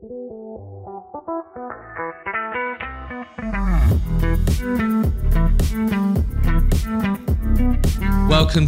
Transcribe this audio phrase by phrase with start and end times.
[0.00, 0.12] Welcome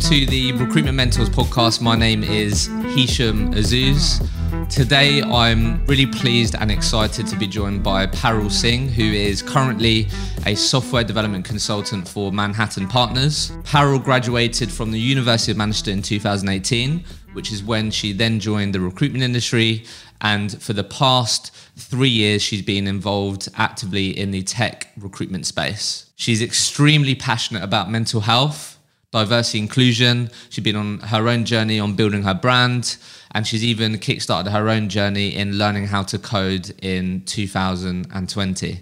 [0.01, 1.81] to the Recruitment Mentors podcast.
[1.81, 2.67] My name is
[2.97, 4.27] Hisham Azuz.
[4.69, 10.09] Today, I'm really pleased and excited to be joined by Parul Singh, who is currently
[10.47, 13.53] a software development consultant for Manhattan Partners.
[13.63, 17.05] Parul graduated from the University of Manchester in 2018,
[17.35, 19.85] which is when she then joined the recruitment industry.
[20.21, 26.11] And for the past three years, she's been involved actively in the tech recruitment space.
[26.17, 28.79] She's extremely passionate about mental health
[29.13, 30.31] diversity inclusion.
[30.51, 32.97] She's been on her own journey on building her brand,
[33.33, 38.81] and she's even kickstarted her own journey in learning how to code in 2020.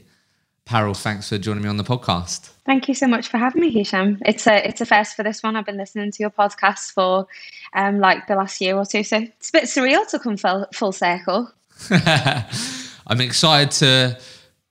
[0.68, 2.50] Parul, thanks for joining me on the podcast.
[2.66, 4.18] Thank you so much for having me, Hisham.
[4.26, 5.56] It's a it's a first for this one.
[5.56, 7.26] I've been listening to your podcast for
[7.72, 10.66] um, like the last year or two, so it's a bit surreal to come full,
[10.74, 11.50] full circle.
[11.90, 14.20] I'm excited to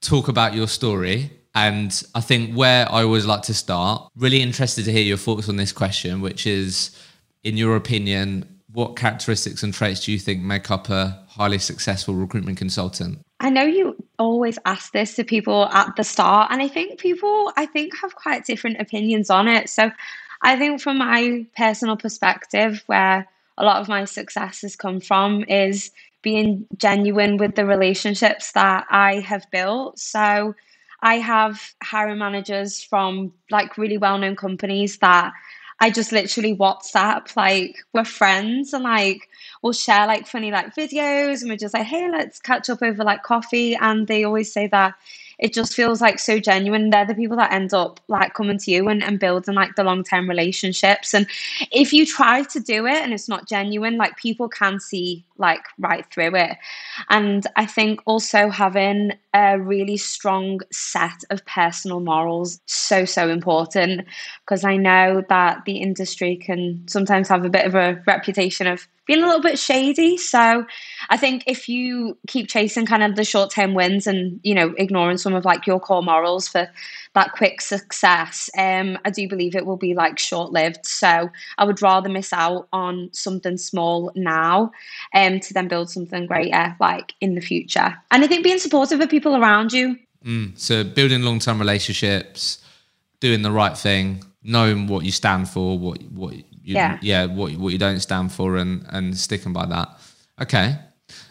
[0.01, 1.31] talk about your story.
[1.55, 5.49] And I think where I always like to start, really interested to hear your thoughts
[5.49, 6.95] on this question, which is,
[7.43, 12.13] in your opinion, what characteristics and traits do you think make up a highly successful
[12.13, 13.17] recruitment consultant?
[13.39, 17.51] I know you always ask this to people at the start, and I think people,
[17.55, 19.69] I think, have quite different opinions on it.
[19.69, 19.91] So
[20.41, 25.43] I think from my personal perspective, where a lot of my success has come from
[25.47, 25.91] is
[26.23, 29.99] being genuine with the relationships that I have built.
[29.99, 30.55] So
[31.01, 35.31] I have hiring managers from like really well known companies that
[35.79, 39.29] I just literally WhatsApp, like we're friends and like
[39.61, 43.03] we'll share like funny like videos and we're just like, hey, let's catch up over
[43.03, 43.75] like coffee.
[43.75, 44.95] And they always say that
[45.37, 46.89] it just feels like so genuine.
[46.89, 49.83] They're the people that end up like coming to you and, and building like the
[49.83, 51.13] long term relationships.
[51.13, 51.27] And
[51.71, 55.63] if you try to do it and it's not genuine, like people can see like
[55.77, 56.57] right through it.
[57.09, 64.07] And I think also having a really strong set of personal morals so so important
[64.41, 68.87] because I know that the industry can sometimes have a bit of a reputation of
[69.05, 70.17] being a little bit shady.
[70.17, 70.65] So
[71.09, 74.73] I think if you keep chasing kind of the short term wins and, you know,
[74.77, 76.69] ignoring some of like your core morals for
[77.17, 80.85] that quick success, um, I do believe it will be like short lived.
[80.85, 84.71] So I would rather miss out on something small now
[85.15, 87.97] um, to then build something greater like in the future.
[88.11, 89.97] And I think being supportive of people around you.
[90.23, 92.59] Mm, so building long term relationships,
[93.19, 96.99] doing the right thing, knowing what you stand for, what what you, yeah.
[97.01, 99.89] yeah, what what you don't stand for, and and sticking by that.
[100.39, 100.75] Okay,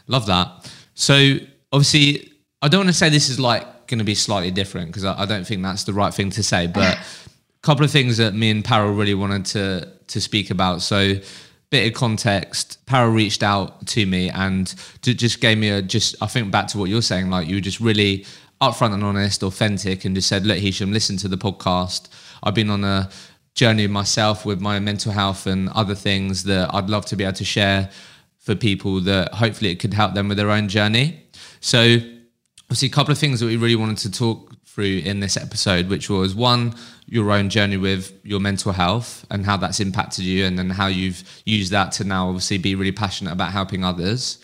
[0.08, 0.72] love that.
[0.94, 1.36] So
[1.72, 5.04] obviously, I don't want to say this is like going to be slightly different because
[5.04, 6.66] I, I, don't think that's the right thing to say.
[6.66, 10.82] But a couple of things that me and Parul really wanted to to speak about.
[10.82, 11.14] So
[11.70, 16.26] bit of context, Parul reached out to me and just gave me a just I
[16.26, 18.26] think back to what you're saying, like you were just really
[18.60, 22.08] upfront and honest, authentic, and just said, "Look, Hisham, listen to the podcast.
[22.42, 23.10] I've been on a
[23.54, 27.32] journey myself with my mental health and other things that I'd love to be able
[27.34, 27.91] to share
[28.38, 31.20] for people that hopefully it could help them with their own journey.
[31.60, 31.98] So,
[32.66, 35.88] obviously, a couple of things that we really wanted to talk through in this episode,
[35.88, 36.75] which was one,
[37.06, 40.87] your own journey with your mental health and how that's impacted you, and then how
[40.87, 44.38] you've used that to now obviously be really passionate about helping others.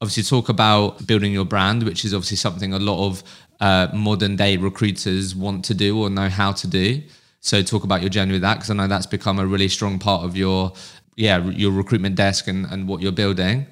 [0.00, 3.22] Obviously, talk about building your brand, which is obviously something a lot of
[3.60, 7.02] uh, modern day recruiters want to do or know how to do.
[7.40, 9.98] So talk about your journey with that because I know that's become a really strong
[9.98, 10.72] part of your
[11.16, 13.66] yeah your recruitment desk and, and what you're building.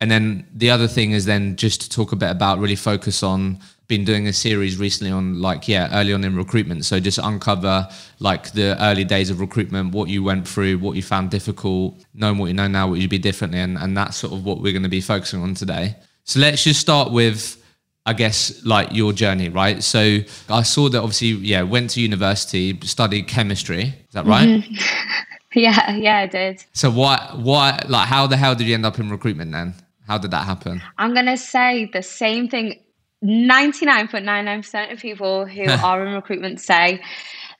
[0.00, 3.22] And then the other thing is then just to talk a bit about really focus
[3.22, 3.58] on
[3.88, 7.88] been doing a series recently on like yeah early on in recruitment so just uncover
[8.18, 12.36] like the early days of recruitment what you went through what you found difficult knowing
[12.36, 14.72] what you know now what you'd be differently and, and that's sort of what we're
[14.72, 17.62] going to be focusing on today so let's just start with
[18.06, 19.82] I guess like your journey, right?
[19.82, 20.18] So
[20.48, 23.82] I saw that obviously, yeah, went to university, studied chemistry.
[23.82, 24.48] Is that right?
[24.48, 24.74] Mm-hmm.
[25.58, 26.64] yeah, yeah, I did.
[26.72, 29.74] So why, why, like, how the hell did you end up in recruitment then?
[30.06, 30.82] How did that happen?
[30.98, 32.82] I'm gonna say the same thing.
[33.24, 37.02] 99.99% of people who are in recruitment say,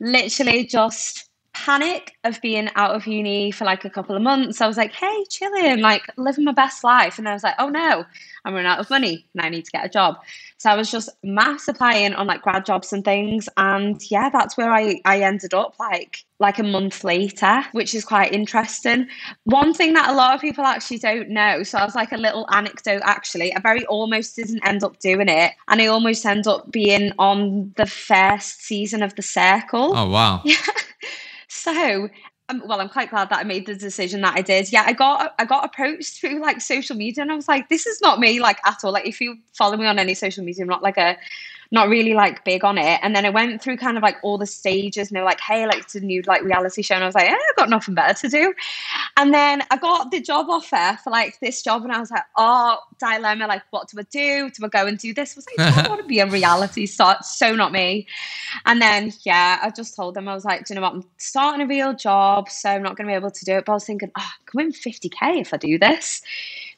[0.00, 1.28] literally just
[1.66, 4.60] panic of being out of uni for like a couple of months.
[4.60, 7.18] I was like, hey, chilling, like living my best life.
[7.18, 8.04] And I was like, oh no,
[8.44, 10.14] I'm running out of money and I need to get a job.
[10.58, 13.48] So I was just mass applying on like grad jobs and things.
[13.56, 18.04] And yeah, that's where I, I ended up like like a month later, which is
[18.04, 19.08] quite interesting.
[19.44, 22.16] One thing that a lot of people actually don't know, so I was like a
[22.16, 23.52] little anecdote actually.
[23.54, 25.52] I very almost didn't end up doing it.
[25.66, 29.96] And I almost end up being on the first season of the circle.
[29.96, 30.42] Oh wow.
[30.44, 30.56] Yeah.
[31.66, 32.08] So
[32.48, 34.72] I'm, well, I'm quite glad that I made the decision that I did.
[34.72, 37.86] Yeah, I got I got approached through like social media, and I was like, this
[37.86, 38.92] is not me like at all.
[38.92, 41.16] Like, if you follow me on any social media, I'm not like a
[41.70, 43.00] not really like big on it.
[43.02, 45.40] And then I went through kind of like all the stages and they were like,
[45.40, 46.94] hey, like it's a new like reality show.
[46.94, 48.54] And I was like, eh, I've got nothing better to do.
[49.16, 52.24] And then I got the job offer for like this job and I was like,
[52.36, 54.50] oh, dilemma, like what do I do?
[54.50, 55.36] Do I go and do this?
[55.36, 57.18] I was like, I don't want to be a reality star.
[57.22, 58.06] So not me.
[58.64, 60.94] And then yeah, I just told them, I was like, do you know what?
[60.94, 63.64] I'm starting a real job, so I'm not gonna be able to do it.
[63.64, 66.22] But I was thinking, oh, I can win 50k if I do this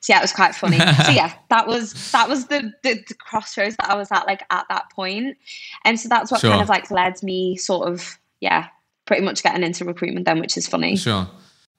[0.00, 0.78] so yeah, it was quite funny.
[0.78, 4.42] so yeah, that was that was the, the, the crossroads that I was at like
[4.50, 5.36] at that point,
[5.84, 6.50] and so that's what sure.
[6.50, 8.68] kind of like led me sort of yeah,
[9.06, 10.96] pretty much getting into recruitment then, which is funny.
[10.96, 11.28] Sure.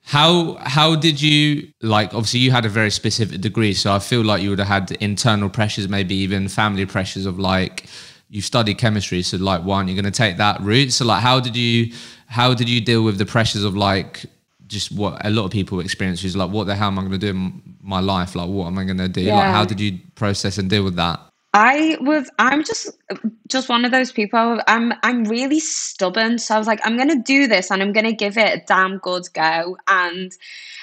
[0.03, 2.13] How how did you like?
[2.13, 4.91] Obviously, you had a very specific degree, so I feel like you would have had
[4.93, 7.85] internal pressures, maybe even family pressures of like
[8.29, 10.93] you studied chemistry, so like, why aren't you going to take that route?
[10.93, 11.93] So like, how did you
[12.27, 14.25] how did you deal with the pressures of like
[14.67, 17.11] just what a lot of people experience is like, what the hell am I going
[17.11, 17.51] to do
[17.81, 18.35] my life?
[18.35, 19.21] Like, what am I going to do?
[19.21, 19.35] Yeah.
[19.35, 21.19] Like, how did you process and deal with that?
[21.53, 22.91] I was I'm just
[23.47, 24.61] just one of those people.
[24.67, 26.37] I'm I'm really stubborn.
[26.37, 28.99] So I was like, I'm gonna do this and I'm gonna give it a damn
[28.99, 29.75] good go.
[29.87, 30.31] And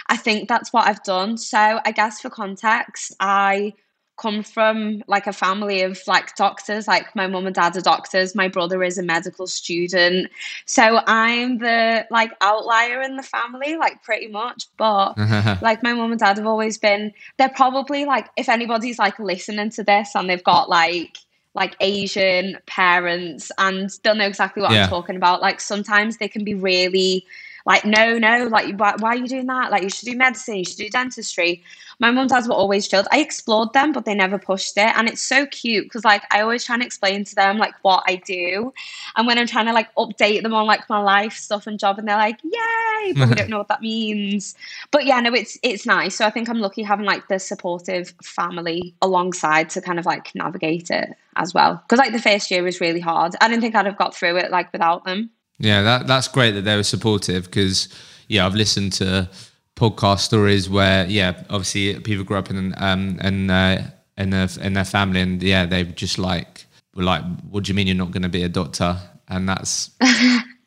[0.08, 1.38] I think that's what I've done.
[1.38, 3.74] So I guess for context, I
[4.16, 8.34] come from like a family of like doctors like my mum and dad are doctors
[8.34, 10.30] my brother is a medical student
[10.64, 15.16] so i'm the like outlier in the family like pretty much but
[15.62, 19.70] like my mum and dad have always been they're probably like if anybody's like listening
[19.70, 21.18] to this and they've got like
[21.56, 24.84] like Asian parents and they'll know exactly what yeah.
[24.84, 25.40] I'm talking about.
[25.40, 27.24] Like sometimes they can be really
[27.66, 29.72] like, no, no, like, why, why, are you doing that?
[29.72, 31.64] Like, you should do medicine, you should do dentistry.
[31.98, 33.08] My mum and were always chilled.
[33.10, 34.96] I explored them, but they never pushed it.
[34.96, 38.04] And it's so cute because, like, I always try and explain to them, like, what
[38.06, 38.72] I do.
[39.16, 41.98] And when I'm trying to, like, update them on, like, my life stuff and job,
[41.98, 44.54] and they're like, yay, but we don't know what that means.
[44.92, 46.14] But yeah, no, it's, it's nice.
[46.14, 50.32] So I think I'm lucky having, like, the supportive family alongside to kind of, like,
[50.36, 51.82] navigate it as well.
[51.82, 53.34] Because, like, the first year was really hard.
[53.40, 55.30] I didn't think I'd have got through it, like, without them.
[55.58, 57.88] Yeah, that that's great that they were supportive because
[58.28, 59.28] yeah, I've listened to
[59.74, 64.72] podcast stories where yeah, obviously people grew up in um in uh, in their in
[64.74, 68.10] their family and yeah, they just like were like, what do you mean you're not
[68.10, 68.98] going to be a doctor?
[69.28, 69.90] And that's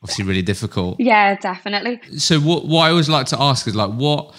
[0.01, 0.99] obviously really difficult.
[0.99, 1.99] Yeah, definitely.
[2.17, 4.33] So what what I always like to ask is like what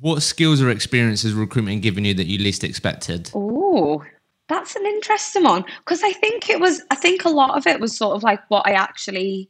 [0.00, 3.30] what skills or experiences recruitment given you that you least expected?
[3.34, 4.02] Oh,
[4.48, 7.80] that's an interesting one because I think it was I think a lot of it
[7.80, 9.48] was sort of like what I actually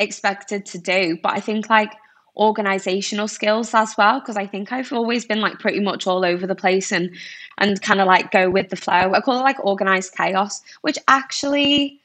[0.00, 1.18] expected to do.
[1.22, 1.92] But I think like
[2.36, 6.46] organizational skills as well because I think I've always been like pretty much all over
[6.46, 7.10] the place and
[7.58, 9.12] and kind of like go with the flow.
[9.12, 12.00] I call it like organized chaos, which actually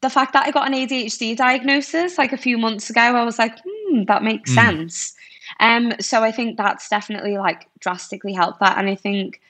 [0.00, 3.38] the fact that I got an ADHD diagnosis like a few months ago, I was
[3.38, 4.54] like, hmm, that makes mm.
[4.54, 5.14] sense.
[5.60, 9.40] Um, so I think that's definitely like drastically helped that, and I think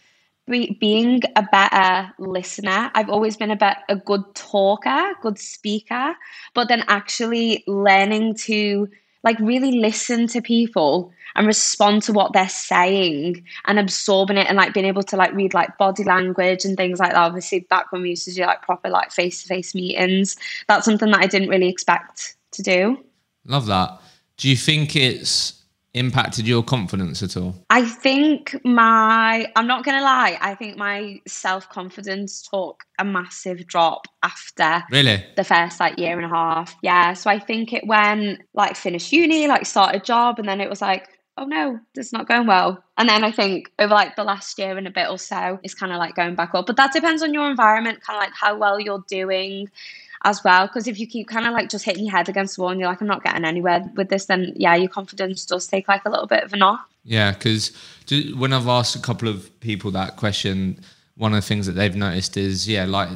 [0.46, 2.90] be, being a better listener.
[2.94, 6.14] I've always been a bit a good talker, good speaker,
[6.54, 8.88] but then actually learning to
[9.22, 14.56] like really listen to people and respond to what they're saying and absorbing it and
[14.56, 17.18] like being able to like read like body language and things like that.
[17.18, 20.36] Obviously, back when we used to do like proper like face to face meetings,
[20.68, 22.98] that's something that I didn't really expect to do.
[23.46, 23.98] Love that.
[24.36, 25.63] Do you think it's
[25.94, 27.54] impacted your confidence at all?
[27.70, 33.04] I think my, I'm not going to lie, I think my self confidence took a
[33.04, 36.76] massive drop after really the first like year and a half.
[36.82, 37.14] Yeah.
[37.14, 40.68] So I think it went like finished uni, like start a job, and then it
[40.68, 42.82] was like, oh no, it's not going well.
[42.96, 45.74] And then I think over like the last year and a bit or so, it's
[45.74, 46.66] kind of like going back up.
[46.66, 49.70] But that depends on your environment, kind of like how well you're doing
[50.24, 50.66] as well.
[50.66, 52.80] Because if you keep kind of like just hitting your head against the wall and
[52.80, 56.04] you're like, I'm not getting anywhere with this, then yeah, your confidence does take like
[56.04, 56.88] a little bit of a knock.
[57.04, 57.72] Yeah, because
[58.36, 60.80] when I've asked a couple of people that question,
[61.16, 63.08] one of the things that they've noticed is, yeah, like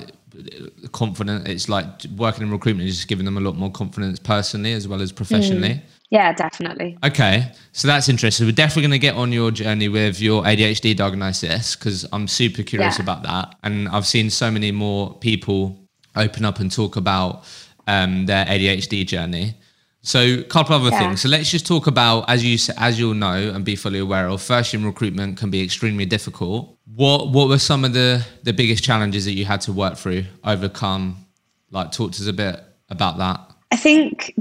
[0.93, 1.49] confident.
[1.49, 1.87] It's like
[2.17, 5.11] working in recruitment is just giving them a lot more confidence personally as well as
[5.11, 5.71] professionally.
[5.71, 5.83] Mm.
[6.11, 6.97] Yeah, definitely.
[7.05, 8.47] Okay, so that's interesting.
[8.47, 12.63] We're definitely going to get on your journey with your ADHD diagnosis because I'm super
[12.63, 13.03] curious yeah.
[13.03, 13.57] about that.
[13.63, 15.79] And I've seen so many more people
[16.17, 17.45] open up and talk about
[17.87, 19.55] um, their ADHD journey.
[20.03, 20.99] So, a couple other yeah.
[21.01, 21.23] things.
[21.23, 24.41] So, let's just talk about as you as you'll know and be fully aware of.
[24.41, 26.79] First year recruitment can be extremely difficult.
[26.95, 30.25] What what were some of the the biggest challenges that you had to work through,
[30.45, 31.27] overcome?
[31.71, 33.41] Like, talk to us a bit about that.
[33.71, 34.35] I think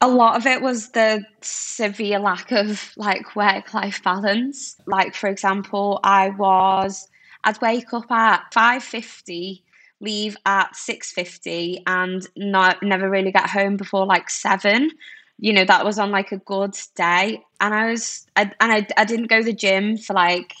[0.00, 4.76] a lot of it was the severe lack of like work life balance.
[4.86, 7.08] Like, for example, I was
[7.44, 9.63] I'd wake up at five fifty
[10.00, 14.90] leave at 6.50 and not, never really get home before like 7
[15.38, 17.42] you know, that was on like a good day.
[17.60, 20.54] And I was, I, and I, I didn't go to the gym for like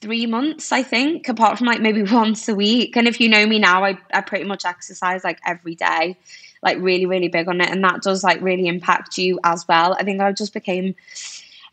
[0.00, 2.96] three months, I think, apart from like maybe once a week.
[2.96, 6.18] And if you know me now, I, I pretty much exercise like every day,
[6.62, 7.70] like really, really big on it.
[7.70, 9.94] And that does like really impact you as well.
[9.94, 10.94] I think I just became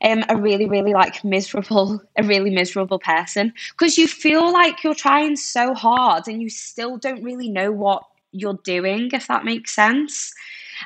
[0.04, 4.94] um, a really, really like miserable, a really miserable person because you feel like you're
[4.94, 9.74] trying so hard and you still don't really know what you're doing, if that makes
[9.74, 10.34] sense.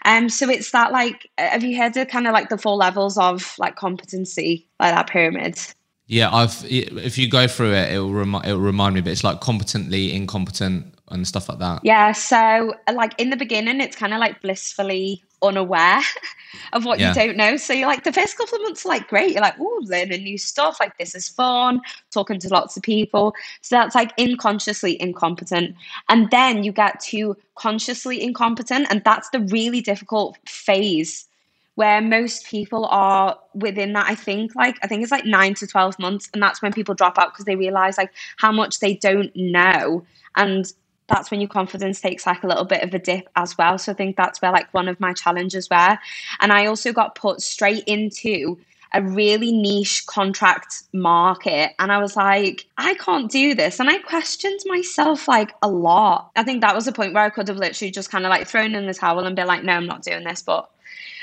[0.06, 3.18] Um, so it's that like, have you heard of kind of like the four levels
[3.18, 5.60] of like competency, like that pyramid?
[6.08, 6.66] Yeah, I've.
[6.66, 9.02] If you go through it, it will remind it will remind me.
[9.02, 11.82] But it's like competently incompetent and stuff like that.
[11.84, 12.12] Yeah.
[12.12, 16.02] So like in the beginning, it's kind of like blissfully unaware
[16.74, 17.10] of what yeah.
[17.10, 17.58] you don't know.
[17.58, 19.34] So you're like the first couple of months are like great.
[19.34, 20.78] You're like, oh, learning new stuff.
[20.80, 21.82] Like this is fun.
[22.12, 23.34] Talking to lots of people.
[23.62, 25.76] So that's like unconsciously incompetent.
[26.10, 31.28] And then you get to consciously incompetent, and that's the really difficult phase
[31.76, 35.66] where most people are within that i think like i think it's like 9 to
[35.66, 38.96] 12 months and that's when people drop out because they realize like how much they
[38.96, 40.06] don't know
[40.36, 40.74] and
[41.12, 43.92] that's when your confidence takes like a little bit of a dip as well so
[43.92, 45.98] i think that's where like one of my challenges were
[46.40, 48.58] and i also got put straight into
[48.94, 51.72] a really niche contract market.
[51.80, 53.80] And I was like, I can't do this.
[53.80, 56.32] And I questioned myself like a lot.
[56.36, 58.48] I think that was a point where I could have literally just kind of like
[58.48, 60.42] thrown in the towel and been like, no, I'm not doing this.
[60.42, 60.70] But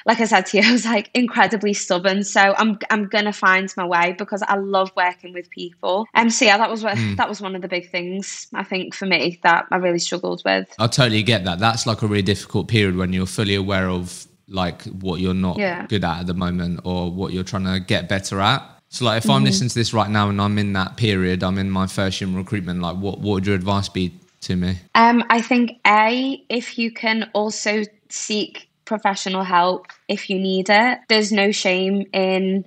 [0.07, 2.25] like I said to you, I was like incredibly stubborn.
[2.25, 6.07] So I'm I'm gonna find my way because I love working with people.
[6.15, 7.17] And um, so yeah, that was what mm.
[7.17, 10.43] that was one of the big things I think for me that I really struggled
[10.45, 10.73] with.
[10.79, 11.59] I totally get that.
[11.59, 15.59] That's like a really difficult period when you're fully aware of like what you're not
[15.59, 15.87] yeah.
[15.87, 18.63] good at at the moment or what you're trying to get better at.
[18.91, 19.45] So like if I'm mm-hmm.
[19.45, 22.29] listening to this right now and I'm in that period, I'm in my first year
[22.29, 24.79] in recruitment, like what, what would your advice be to me?
[24.95, 30.99] Um, I think A, if you can also seek professional help if you need it.
[31.09, 32.65] There's no shame in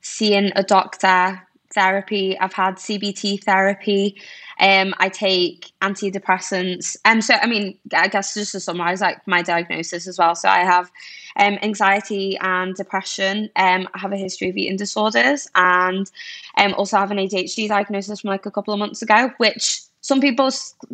[0.00, 1.42] seeing a doctor,
[1.74, 2.38] therapy.
[2.38, 4.16] I've had CBT therapy.
[4.60, 6.96] Um, I take antidepressants.
[7.04, 10.34] Um, so I mean, I guess just to summarize, like my diagnosis as well.
[10.36, 10.90] So I have
[11.36, 13.50] um, anxiety and depression.
[13.56, 16.08] Um, I have a history of eating disorders, and
[16.56, 20.20] um, also have an ADHD diagnosis from like a couple of months ago, which some
[20.20, 20.50] people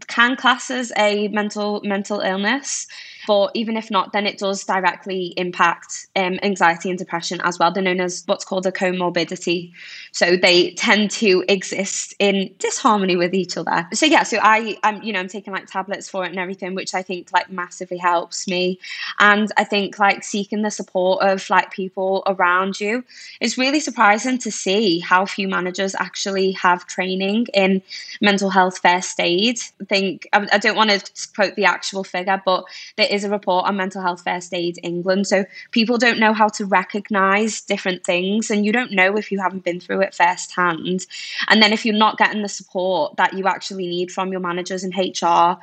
[0.06, 2.86] can class as a mental mental illness.
[3.30, 7.70] But even if not, then it does directly impact um, anxiety and depression as well.
[7.70, 9.70] They're known as what's called a comorbidity.
[10.10, 13.86] So they tend to exist in disharmony with each other.
[13.92, 16.74] So yeah, so I I'm you know I'm taking like tablets for it and everything,
[16.74, 18.80] which I think like massively helps me.
[19.20, 23.04] And I think like seeking the support of like people around you.
[23.40, 27.82] It's really surprising to see how few managers actually have training in
[28.20, 29.60] mental health first aid.
[29.80, 32.64] I think I, I don't want to quote the actual figure, but
[32.96, 35.26] there is a report on mental health first aid England.
[35.26, 39.40] So people don't know how to recognize different things, and you don't know if you
[39.40, 41.06] haven't been through it firsthand.
[41.48, 44.84] And then if you're not getting the support that you actually need from your managers
[44.84, 45.58] in HR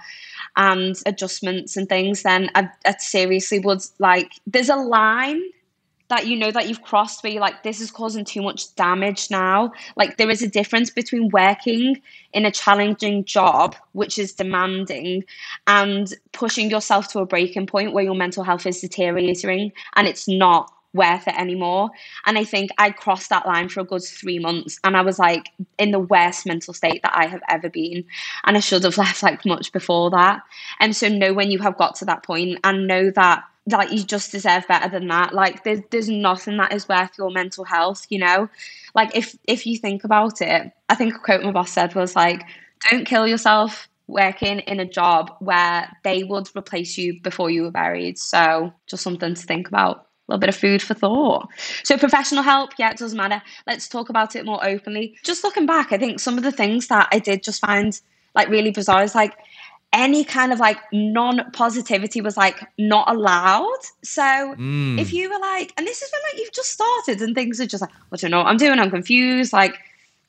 [0.56, 5.42] and adjustments and things, then I, I seriously would like, there's a line
[6.10, 9.30] that you know that you've crossed where you're like this is causing too much damage
[9.30, 9.72] now.
[9.96, 12.02] Like there is a difference between working
[12.34, 15.24] in a challenging job which is demanding
[15.66, 20.28] and pushing yourself to a breaking point where your mental health is deteriorating and it's
[20.28, 21.90] not worth it anymore.
[22.26, 25.20] And i think i crossed that line for a good three months and i was
[25.20, 28.06] like in the worst mental state that i have ever been
[28.44, 30.42] and i should have left like much before that.
[30.80, 34.04] And so know when you have got to that point and know that like you
[34.04, 35.34] just deserve better than that.
[35.34, 38.50] Like there's there's nothing that is worth your mental health you know?
[38.96, 42.16] Like if if you think about it i think a quote my boss said was
[42.16, 42.44] like
[42.90, 47.72] don't kill yourself working in a job where they would replace you before you were
[47.72, 48.18] buried.
[48.18, 51.50] So just something to think about a little bit of food for thought.
[51.84, 53.42] So, professional help, yeah, it doesn't matter.
[53.66, 55.16] Let's talk about it more openly.
[55.24, 58.00] Just looking back, I think some of the things that I did just find
[58.36, 59.34] like really bizarre is like
[59.94, 63.80] any kind of like non positivity was like not allowed.
[64.04, 65.00] So mm.
[65.00, 67.66] if you were like, and this is when like you've just started and things are
[67.66, 69.76] just like, I don't know what I'm doing, I'm confused, like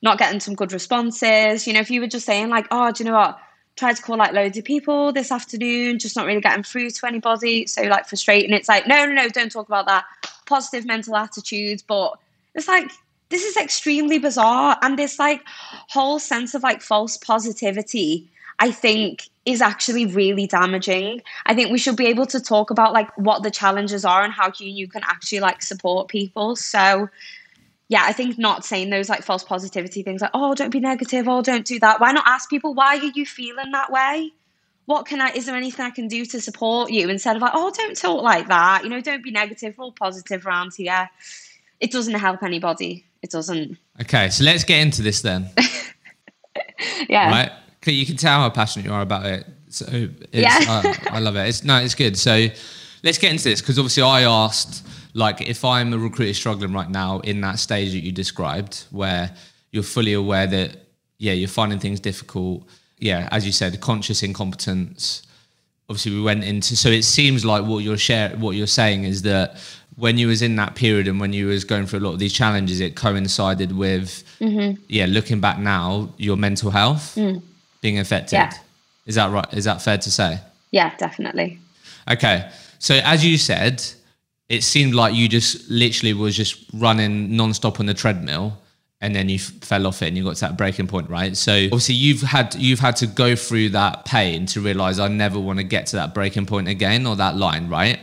[0.01, 1.67] not getting some good responses.
[1.67, 3.39] You know, if you were just saying like, oh, do you know what?
[3.79, 7.07] Tried to call like loads of people this afternoon, just not really getting through to
[7.07, 7.65] anybody.
[7.65, 8.51] So like frustrating.
[8.51, 10.03] It's like, no, no, no, don't talk about that.
[10.45, 11.81] Positive mental attitudes.
[11.81, 12.19] But
[12.55, 12.91] it's like
[13.29, 14.77] this is extremely bizarre.
[14.81, 15.41] And this like
[15.87, 18.27] whole sense of like false positivity,
[18.59, 21.21] I think is actually really damaging.
[21.45, 24.33] I think we should be able to talk about like what the challenges are and
[24.33, 26.57] how you, you can actually like support people.
[26.57, 27.07] So
[27.89, 31.27] yeah, I think not saying those like false positivity things like, oh, don't be negative,
[31.27, 31.99] oh, don't do that.
[31.99, 34.31] Why not ask people why are you feeling that way?
[34.89, 37.09] what can I, is there anything I can do to support you?
[37.09, 38.83] Instead of like, oh, don't talk like that.
[38.83, 41.07] You know, don't be negative, we're all positive around here.
[41.79, 43.05] It doesn't help anybody.
[43.21, 43.77] It doesn't.
[44.01, 45.47] Okay, so let's get into this then.
[47.07, 47.29] yeah.
[47.29, 47.51] Right?
[47.85, 49.45] You can tell how passionate you are about it.
[49.69, 50.57] So yeah.
[50.57, 51.47] I, I love it.
[51.47, 52.17] It's no, it's good.
[52.17, 52.47] So
[53.03, 56.89] let's get into this because obviously I asked like if I'm a recruiter struggling right
[56.89, 59.31] now in that stage that you described where
[59.71, 60.77] you're fully aware that
[61.17, 62.63] yeah you're finding things difficult
[62.97, 65.23] yeah as you said conscious incompetence
[65.89, 69.23] obviously we went into so it seems like what you're share what you're saying is
[69.23, 69.57] that
[69.95, 72.19] when you was in that period and when you was going through a lot of
[72.19, 74.81] these challenges it coincided with mm-hmm.
[74.87, 77.41] yeah looking back now your mental health mm.
[77.81, 78.51] being affected yeah.
[79.05, 80.39] is that right is that fair to say
[80.71, 81.59] yeah definitely
[82.09, 83.83] okay so as you said
[84.49, 88.57] it seemed like you just literally was just running non-stop on the treadmill
[89.01, 91.37] and then you f- fell off it and you got to that breaking point right?
[91.37, 95.39] So obviously you've had you've had to go through that pain to realize i never
[95.39, 97.99] want to get to that breaking point again or that line right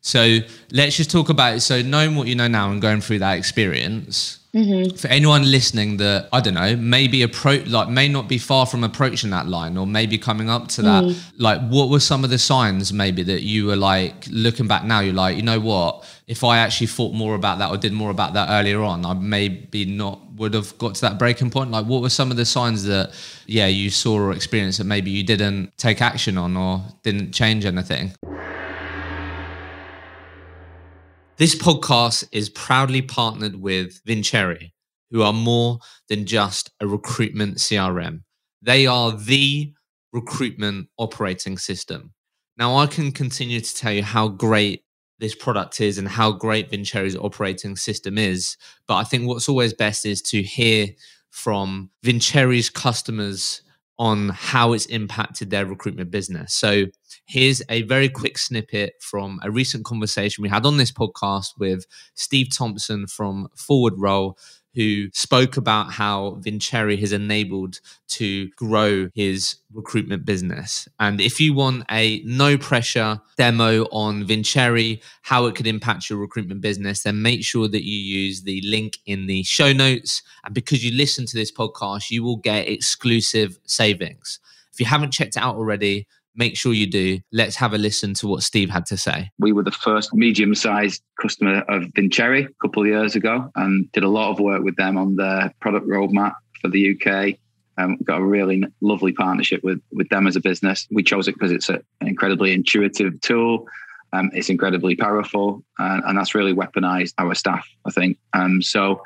[0.00, 0.38] so
[0.72, 3.36] let's just talk about it so knowing what you know now and going through that
[3.36, 4.96] experience Mm-hmm.
[4.96, 8.82] For anyone listening that I don't know, maybe approach like may not be far from
[8.82, 11.04] approaching that line, or maybe coming up to that.
[11.04, 11.22] Mm.
[11.38, 15.00] Like, what were some of the signs maybe that you were like looking back now?
[15.00, 16.04] You're like, you know what?
[16.26, 19.12] If I actually thought more about that or did more about that earlier on, I
[19.12, 21.70] maybe not would have got to that breaking point.
[21.70, 23.12] Like, what were some of the signs that
[23.46, 27.64] yeah you saw or experienced that maybe you didn't take action on or didn't change
[27.64, 28.14] anything?
[31.40, 34.58] This podcast is proudly partnered with Vincere,
[35.10, 35.78] who are more
[36.10, 38.24] than just a recruitment CRM.
[38.60, 39.72] They are the
[40.12, 42.12] recruitment operating system.
[42.58, 44.84] Now, I can continue to tell you how great
[45.18, 49.72] this product is and how great Vincere's operating system is, but I think what's always
[49.72, 50.88] best is to hear
[51.30, 53.62] from Vincere's customers
[53.98, 56.52] on how it's impacted their recruitment business.
[56.52, 56.84] So,
[57.30, 61.86] Here's a very quick snippet from a recent conversation we had on this podcast with
[62.14, 64.36] Steve Thompson from Forward Role,
[64.74, 70.88] who spoke about how Vincere has enabled to grow his recruitment business.
[70.98, 76.18] And if you want a no pressure demo on Vincere, how it could impact your
[76.18, 80.24] recruitment business, then make sure that you use the link in the show notes.
[80.44, 84.40] And because you listen to this podcast, you will get exclusive savings.
[84.72, 87.18] If you haven't checked it out already, make sure you do.
[87.32, 89.30] Let's have a listen to what Steve had to say.
[89.38, 93.90] We were the first medium sized customer of Vincere a couple of years ago and
[93.92, 97.38] did a lot of work with them on their product roadmap for the UK.
[97.78, 100.86] Um, got a really lovely partnership with, with them as a business.
[100.90, 103.66] We chose it because it's a, an incredibly intuitive tool.
[104.12, 108.18] Um, it's incredibly powerful, and, and, that's really weaponized our staff, I think.
[108.32, 109.02] Um, so,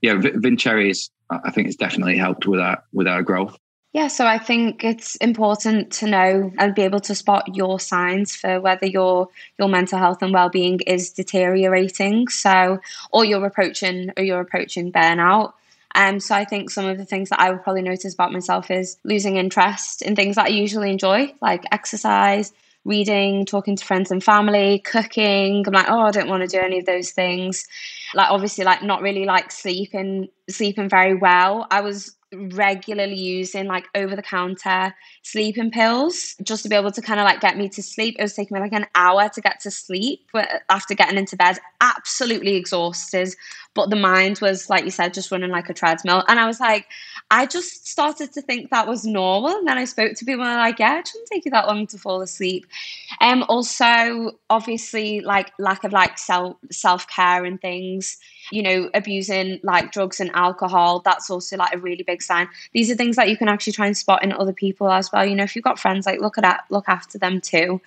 [0.00, 3.58] yeah, Vincere is, I think, it's definitely helped with our with our growth.
[3.92, 8.36] Yeah, so I think it's important to know and be able to spot your signs
[8.36, 12.28] for whether your your mental health and well-being is deteriorating.
[12.28, 12.78] So,
[13.12, 15.54] or you're approaching or you're approaching burnout.
[15.96, 18.70] Um, so I think some of the things that I would probably notice about myself
[18.70, 22.52] is losing interest in things that I usually enjoy, like exercise,
[22.84, 25.64] reading, talking to friends and family, cooking.
[25.66, 27.66] I'm like, oh, I don't want to do any of those things.
[28.14, 31.66] Like obviously, like not really like sleeping, sleeping very well.
[31.72, 37.02] I was regularly using like over the counter sleeping pills just to be able to
[37.02, 38.16] kind of like get me to sleep.
[38.18, 40.30] It was taking me like an hour to get to sleep
[40.68, 43.34] after getting into bed, absolutely exhausted.
[43.74, 46.24] But the mind was, like you said, just running like a treadmill.
[46.26, 46.86] And I was like,
[47.30, 49.50] I just started to think that was normal.
[49.50, 51.68] And then I spoke to people and they're like, yeah, it shouldn't take you that
[51.68, 52.66] long to fall asleep.
[53.20, 58.18] Um, also, obviously, like lack of like self self care and things
[58.50, 62.48] you know, abusing like drugs and alcohol, that's also like a really big sign.
[62.72, 65.24] These are things that you can actually try and spot in other people as well.
[65.24, 67.80] You know, if you've got friends, like look at that, look after them too.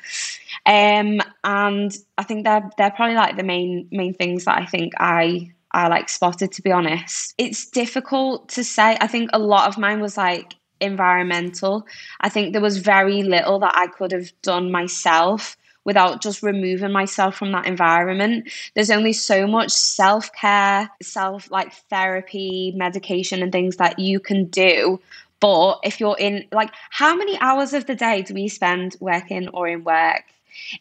[0.65, 4.93] Um, and I think they're they're probably like the main main things that I think
[4.97, 7.33] I I like spotted to be honest.
[7.37, 8.97] It's difficult to say.
[9.01, 11.87] I think a lot of mine was like environmental.
[12.21, 16.91] I think there was very little that I could have done myself without just removing
[16.91, 18.49] myself from that environment.
[18.75, 24.45] There's only so much self care, self like therapy, medication, and things that you can
[24.45, 24.99] do.
[25.39, 29.49] But if you're in, like, how many hours of the day do we spend working
[29.49, 30.23] or in work?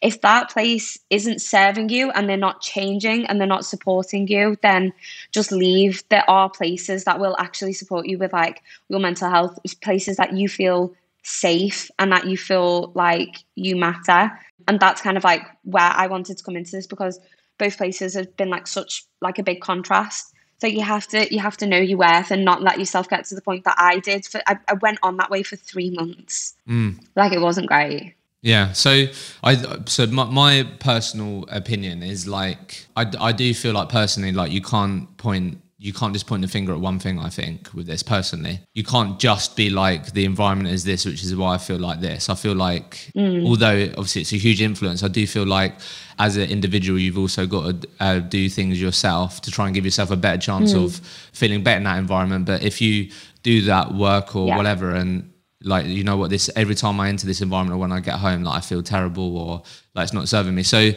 [0.01, 4.57] If that place isn't serving you and they're not changing and they're not supporting you,
[4.63, 4.93] then
[5.33, 6.03] just leave.
[6.09, 10.37] There are places that will actually support you with like your mental health, places that
[10.37, 14.33] you feel safe and that you feel like you matter
[14.69, 17.21] and that's kind of like where I wanted to come into this because
[17.59, 20.33] both places have been like such like a big contrast
[20.63, 23.25] So you have to you have to know your worth and not let yourself get
[23.27, 24.25] to the point that I did.
[24.25, 26.55] For I, I went on that way for three months.
[26.69, 27.05] Mm.
[27.17, 28.15] Like it wasn't great.
[28.43, 28.73] Yeah.
[28.73, 29.07] So
[29.43, 34.51] I so my, my personal opinion is like I, I do feel like personally like
[34.51, 37.87] you can't point you can't just point the finger at one thing i think with
[37.87, 41.59] this personally you can't just be like the environment is this which is why i
[41.59, 43.45] feel like this i feel like mm.
[43.45, 45.75] although obviously it's a huge influence i do feel like
[46.21, 49.85] as an individual you've also got to uh, do things yourself to try and give
[49.85, 50.85] yourself a better chance mm.
[50.85, 50.95] of
[51.33, 53.11] feeling better in that environment but if you
[53.43, 54.57] do that work or yeah.
[54.57, 55.32] whatever and
[55.65, 58.15] like you know what this every time i enter this environment or when i get
[58.15, 59.63] home like i feel terrible or
[59.95, 60.91] like it's not serving me so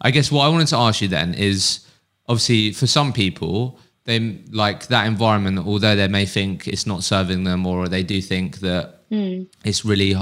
[0.00, 1.86] i guess what i wanted to ask you then is
[2.28, 7.44] obviously for some people they like that environment although they may think it's not serving
[7.44, 9.46] them or they do think that mm.
[9.64, 10.16] it's really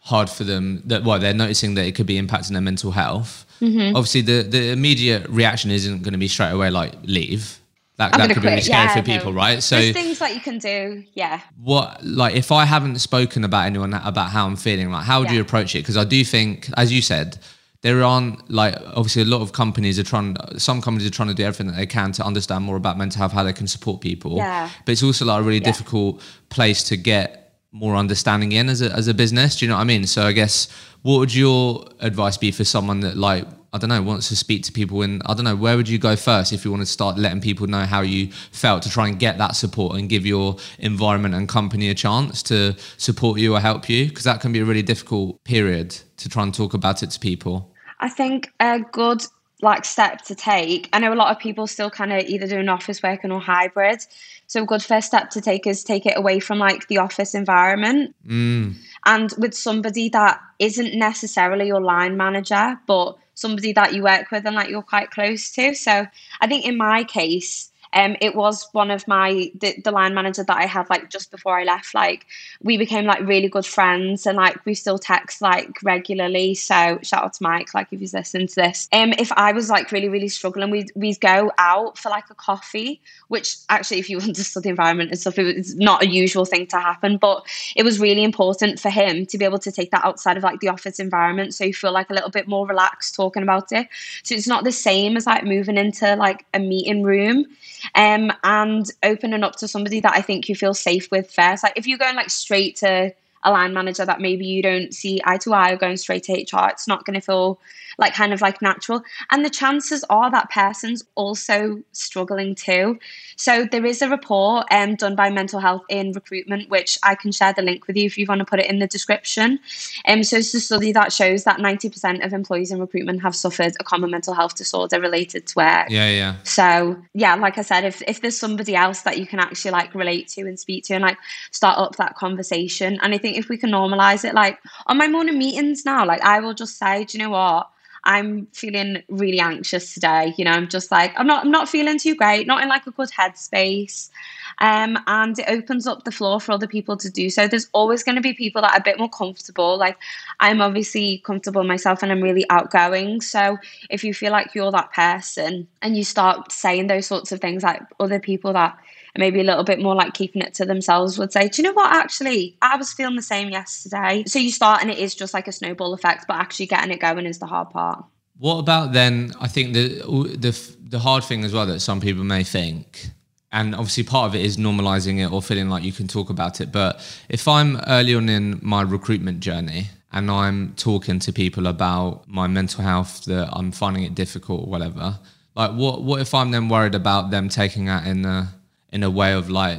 [0.00, 3.46] hard for them that well they're noticing that it could be impacting their mental health
[3.60, 3.94] mm-hmm.
[3.96, 7.59] obviously the the immediate reaction isn't going to be straight away like leave
[8.00, 8.42] that, that could quit.
[8.42, 9.36] be really scary yeah, for people, no.
[9.36, 9.62] right?
[9.62, 11.42] So there's things that you can do, yeah.
[11.62, 15.28] What like if I haven't spoken about anyone about how I'm feeling, like how would
[15.28, 15.34] yeah.
[15.36, 15.80] you approach it?
[15.80, 17.38] Because I do think, as you said,
[17.82, 21.34] there aren't like obviously a lot of companies are trying some companies are trying to
[21.34, 24.02] do everything that they can to understand more about mental health how they can support
[24.02, 24.68] people yeah.
[24.84, 25.64] but it's also like a really yeah.
[25.64, 29.76] difficult place to get more understanding in as a, as a business do you know
[29.76, 30.68] what i mean so i guess
[31.02, 34.64] what would your advice be for someone that like I don't know, wants to speak
[34.64, 36.86] to people and I don't know, where would you go first if you want to
[36.86, 40.26] start letting people know how you felt to try and get that support and give
[40.26, 44.08] your environment and company a chance to support you or help you?
[44.08, 47.20] Because that can be a really difficult period to try and talk about it to
[47.20, 47.72] people.
[48.00, 49.24] I think a good
[49.62, 50.88] like step to take.
[50.92, 54.04] I know a lot of people still kind of either doing office working or hybrid.
[54.50, 57.36] So a good first step to take is take it away from like the office
[57.36, 58.16] environment.
[58.26, 58.74] Mm.
[59.06, 64.44] And with somebody that isn't necessarily your line manager, but somebody that you work with
[64.44, 65.72] and that you're quite close to.
[65.74, 66.04] So
[66.40, 70.44] I think in my case, um, it was one of my the, the line manager
[70.44, 71.94] that I had like just before I left.
[71.94, 72.26] Like
[72.62, 76.54] we became like really good friends, and like we still text like regularly.
[76.54, 78.88] So shout out to Mike, like if he's listening to this.
[78.92, 82.34] Um, if I was like really really struggling, we'd we'd go out for like a
[82.34, 86.44] coffee, which actually, if you understood the environment and stuff, it was not a usual
[86.44, 87.16] thing to happen.
[87.16, 90.44] But it was really important for him to be able to take that outside of
[90.44, 93.72] like the office environment, so you feel like a little bit more relaxed talking about
[93.72, 93.88] it.
[94.22, 97.46] So it's not the same as like moving into like a meeting room
[97.94, 101.62] um, and opening up to somebody that I think you feel safe with first.
[101.62, 103.12] Like if you're going like straight to
[103.42, 106.32] a line manager that maybe you don't see eye to eye or going straight to
[106.32, 107.60] HR, it's not going to feel
[108.00, 109.02] like kind of like natural.
[109.30, 112.98] And the chances are that person's also struggling too.
[113.36, 117.30] So there is a report um, done by Mental Health in Recruitment, which I can
[117.30, 119.60] share the link with you if you want to put it in the description.
[120.06, 123.74] Um, so it's a study that shows that 90% of employees in recruitment have suffered
[123.78, 125.90] a common mental health disorder related to work.
[125.90, 126.36] Yeah, yeah.
[126.44, 129.94] So yeah, like I said, if, if there's somebody else that you can actually like
[129.94, 131.18] relate to and speak to and like
[131.50, 132.98] start up that conversation.
[133.02, 136.22] And I think if we can normalize it, like on my morning meetings now, like
[136.22, 137.70] I will just say, do you know what?
[138.04, 140.34] I'm feeling really anxious today.
[140.36, 142.86] You know, I'm just like I'm not I'm not feeling too great, not in like
[142.86, 144.10] a good headspace.
[144.58, 147.48] Um, and it opens up the floor for other people to do so.
[147.48, 149.78] There's always going to be people that are a bit more comfortable.
[149.78, 149.96] Like
[150.38, 153.20] I'm obviously comfortable myself and I'm really outgoing.
[153.20, 153.58] So
[153.88, 157.62] if you feel like you're that person and you start saying those sorts of things,
[157.62, 158.76] like other people that
[159.18, 161.74] maybe a little bit more like keeping it to themselves would say, Do you know
[161.74, 161.92] what?
[161.92, 164.24] Actually, I was feeling the same yesterday.
[164.26, 167.00] So you start and it is just like a snowball effect, but actually getting it
[167.00, 168.04] going is the hard part.
[168.38, 169.32] What about then?
[169.38, 169.98] I think the
[170.38, 173.10] the the hard thing as well that some people may think,
[173.52, 176.60] and obviously part of it is normalizing it or feeling like you can talk about
[176.60, 176.72] it.
[176.72, 182.26] But if I'm early on in my recruitment journey and I'm talking to people about
[182.28, 185.18] my mental health, that I'm finding it difficult or whatever,
[185.54, 188.54] like what what if I'm then worried about them taking that in a
[188.92, 189.78] in a way of like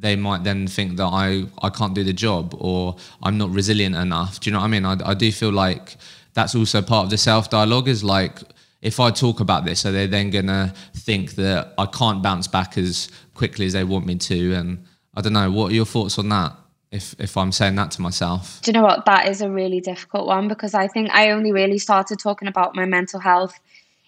[0.00, 3.94] they might then think that I, I can't do the job or I'm not resilient
[3.94, 4.40] enough.
[4.40, 4.86] Do you know what I mean?
[4.86, 5.96] I, I do feel like
[6.32, 8.38] that's also part of the self dialogue is like,
[8.80, 12.78] if I talk about this, are they then to think that I can't bounce back
[12.78, 14.54] as quickly as they want me to?
[14.54, 14.84] And
[15.14, 16.56] I don't know, what are your thoughts on that?
[16.90, 19.04] If, if I'm saying that to myself, do you know what?
[19.04, 22.74] That is a really difficult one because I think I only really started talking about
[22.74, 23.60] my mental health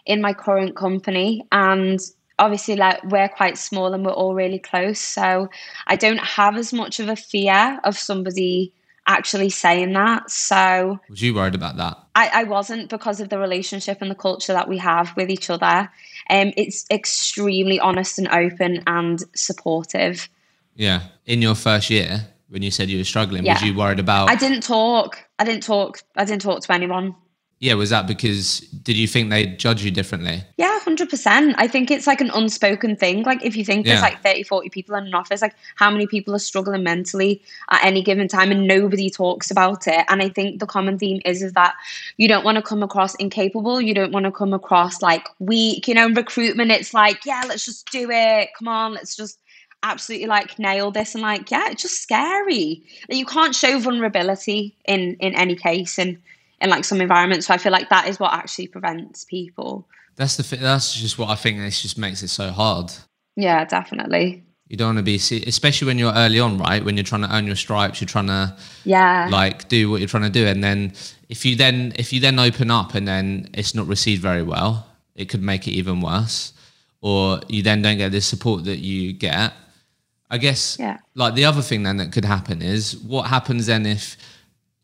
[0.05, 1.47] in my current company.
[1.53, 2.01] And
[2.43, 5.49] obviously like we're quite small and we're all really close so
[5.87, 8.73] i don't have as much of a fear of somebody
[9.07, 11.99] actually saying that so was you worried about that?
[12.15, 15.51] I, I wasn't because of the relationship and the culture that we have with each
[15.51, 15.91] other.
[16.31, 20.29] Um it's extremely honest and open and supportive.
[20.77, 21.03] Yeah.
[21.27, 23.55] In your first year when you said you were struggling yeah.
[23.55, 25.19] was you worried about i didn't talk.
[25.39, 26.03] I didn't talk.
[26.17, 27.17] I didn't talk to anyone
[27.63, 30.43] Yeah, was that because did you think they'd judge you differently?
[30.57, 31.55] Yeah, 100%.
[31.59, 33.23] I think it's like an unspoken thing.
[33.23, 33.93] Like if you think yeah.
[33.93, 37.41] there's like 30, 40 people in an office, like how many people are struggling mentally
[37.71, 40.05] at any given time and nobody talks about it.
[40.09, 41.75] And I think the common theme is is that
[42.17, 45.87] you don't want to come across incapable, you don't want to come across like weak,
[45.87, 48.49] you know, in recruitment it's like, yeah, let's just do it.
[48.59, 49.39] Come on, let's just
[49.85, 55.17] absolutely like nail this and like yeah it's just scary you can't show vulnerability in
[55.19, 56.17] in any case and
[56.63, 57.47] in like some environments.
[57.47, 59.89] So I feel like that is what actually prevents people.
[60.17, 61.59] That's the that's just what I think.
[61.59, 62.93] This just makes it so hard.
[63.37, 64.45] Yeah, definitely.
[64.69, 66.83] You don't want to be, especially when you're early on, right?
[66.83, 70.09] When you're trying to earn your stripes, you're trying to, yeah, like do what you're
[70.09, 70.95] trying to do, and then
[71.29, 74.87] if you then if you then open up and then it's not received very well,
[75.15, 76.55] it could make it even worse,
[77.03, 79.53] or you then don't get the support that you get.
[80.31, 80.99] I guess, yeah.
[81.15, 84.17] Like the other thing then that could happen is what happens then if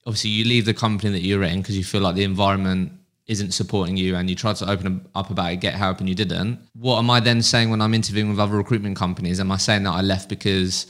[0.09, 2.91] obviously you leave the company that you're in because you feel like the environment
[3.27, 6.15] isn't supporting you and you tried to open up about it, get help and you
[6.15, 6.59] didn't.
[6.73, 9.39] What am I then saying when I'm interviewing with other recruitment companies?
[9.39, 10.87] Am I saying that I left because,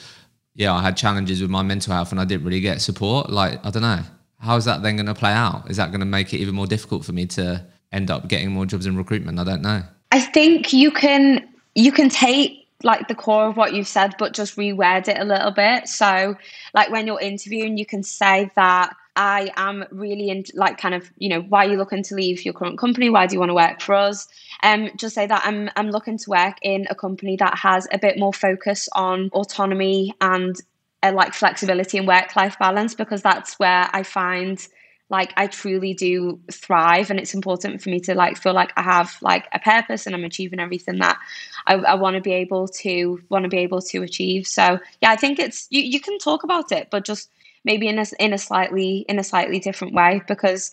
[0.55, 3.29] yeah, I had challenges with my mental health and I didn't really get support?
[3.29, 4.03] Like, I don't know.
[4.39, 5.69] How's that then going to play out?
[5.69, 8.53] Is that going to make it even more difficult for me to end up getting
[8.53, 9.41] more jobs in recruitment?
[9.41, 9.83] I don't know.
[10.13, 14.33] I think you can you can take like the core of what you've said, but
[14.33, 15.89] just reword it a little bit.
[15.89, 16.37] So,
[16.73, 21.11] like when you're interviewing, you can say that I am really in like kind of,
[21.19, 23.11] you know, why are you looking to leave your current company?
[23.11, 24.29] Why do you want to work for us?
[24.63, 27.99] Um, just say that I'm I'm looking to work in a company that has a
[27.99, 30.55] bit more focus on autonomy and
[31.03, 34.65] uh, like flexibility and work life balance because that's where I find
[35.11, 38.83] like I truly do thrive and it's important for me to like feel like I
[38.83, 41.19] have like a purpose and I'm achieving everything that
[41.67, 44.47] I, I want to be able to want to be able to achieve.
[44.47, 47.31] So yeah, I think it's you, you can talk about it, but just
[47.69, 50.73] maybe in a in a slightly in a slightly different way because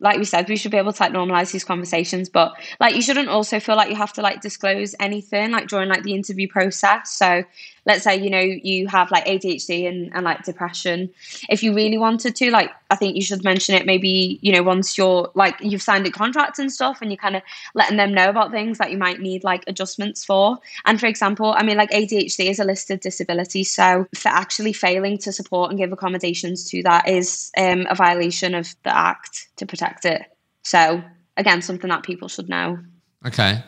[0.00, 3.02] like we said, we should be able to like normalize these conversations, but like you
[3.02, 6.48] shouldn't also feel like you have to like disclose anything like during like the interview
[6.48, 7.10] process.
[7.16, 7.44] So
[7.84, 11.10] let's say you know you have like ADHD and, and like depression.
[11.48, 14.62] If you really wanted to, like I think you should mention it maybe, you know,
[14.62, 17.42] once you're like you've signed a contract and stuff and you're kind of
[17.74, 20.58] letting them know about things that you might need like adjustments for.
[20.84, 23.64] And for example, I mean, like ADHD is a listed disability.
[23.64, 28.54] So for actually failing to support and give accommodations to that is um, a violation
[28.54, 30.22] of the Act to protect it.
[30.62, 31.02] So
[31.36, 32.78] again, something that people should know.
[33.26, 33.62] Okay.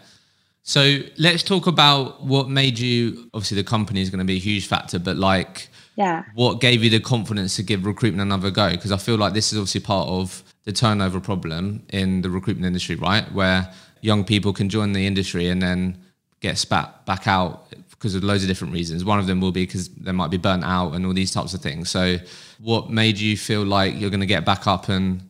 [0.66, 4.40] So let's talk about what made you obviously the company is going to be a
[4.40, 6.24] huge factor, but like yeah.
[6.34, 8.70] what gave you the confidence to give recruitment another go?
[8.70, 12.66] Because i feel like this is obviously part of the turnover problem in the recruitment
[12.66, 13.30] industry right?
[13.32, 15.98] Where young people can join the industry and then
[16.40, 19.04] get spat back out because of loads of different reasons.
[19.04, 21.52] One of them will be because they might be burnt out and all these types
[21.52, 21.90] of things.
[21.90, 22.16] So
[22.58, 25.28] what made you feel like you're going to get back up and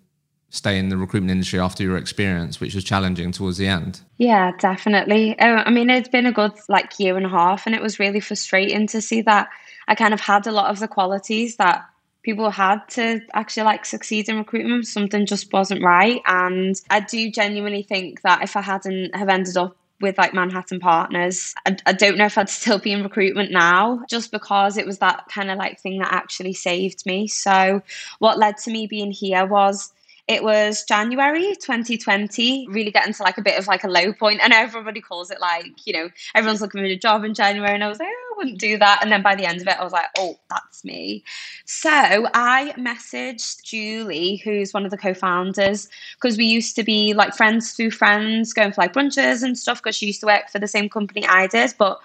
[0.55, 4.01] stay in the recruitment industry after your experience, which was challenging towards the end?
[4.19, 5.37] Yeah, definitely.
[5.41, 7.99] Oh, I mean, it's been a good like year and a half, and it was
[7.99, 9.49] really frustrating to see that
[9.89, 11.85] I kind of had a lot of the qualities that
[12.23, 14.87] people had to actually like succeed in recruitment.
[14.87, 16.23] Something just wasn't right.
[16.25, 20.81] And I do genuinely think that if I hadn't have ended up with like Manhattan
[20.81, 21.55] Partners.
[21.67, 24.99] I, I, don't know if I'd still be in recruitment now, just because it was
[24.99, 27.27] that kind of like thing that actually saved me.
[27.27, 27.83] So,
[28.19, 29.93] what led to me being here was
[30.27, 34.41] it was January 2020, really getting to like a bit of like a low point.
[34.43, 37.75] And everybody calls it like, you know, everyone's looking for a job in January.
[37.75, 39.01] And I was like, oh, I wouldn't do that.
[39.03, 41.25] And then by the end of it, I was like, oh, that's me.
[41.67, 47.13] So I messaged Julie, who's one of the co founders, because we used to be
[47.13, 50.49] like friends through friends, going for like brunches and stuff, because she used to work
[50.49, 51.75] for the same company I did.
[51.77, 52.01] But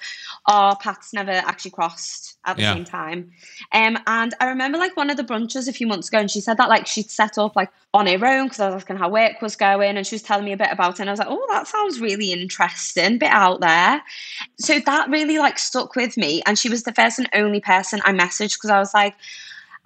[0.46, 2.74] our paths never actually crossed at the yeah.
[2.74, 3.32] same time.
[3.72, 6.42] Um, and I remember like one of the brunches a few months ago, and she
[6.42, 9.10] said that like she'd set up like on her own because I was asking how
[9.10, 11.02] work was going, and she was telling me a bit about it.
[11.02, 14.02] And I was like, oh, that sounds really interesting, bit out there.
[14.58, 16.42] So that really like stuck with me.
[16.46, 19.16] And she was the first and only person I messaged because I was like,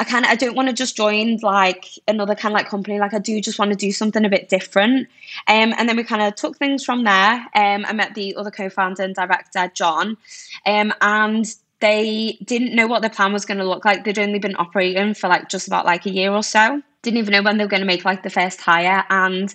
[0.03, 2.99] I kind of I don't want to just join like another kind of like company.
[2.99, 5.07] Like I do just want to do something a bit different.
[5.47, 7.35] Um, and then we kind of took things from there.
[7.55, 10.17] Um, I met the other co-founder and director John,
[10.65, 11.45] um, and
[11.83, 14.05] they didn't know what their plan was going to look like.
[14.05, 16.81] They'd only been operating for like just about like a year or so.
[17.01, 19.03] Didn't even know when they were going to make like the first hire.
[19.09, 19.53] And,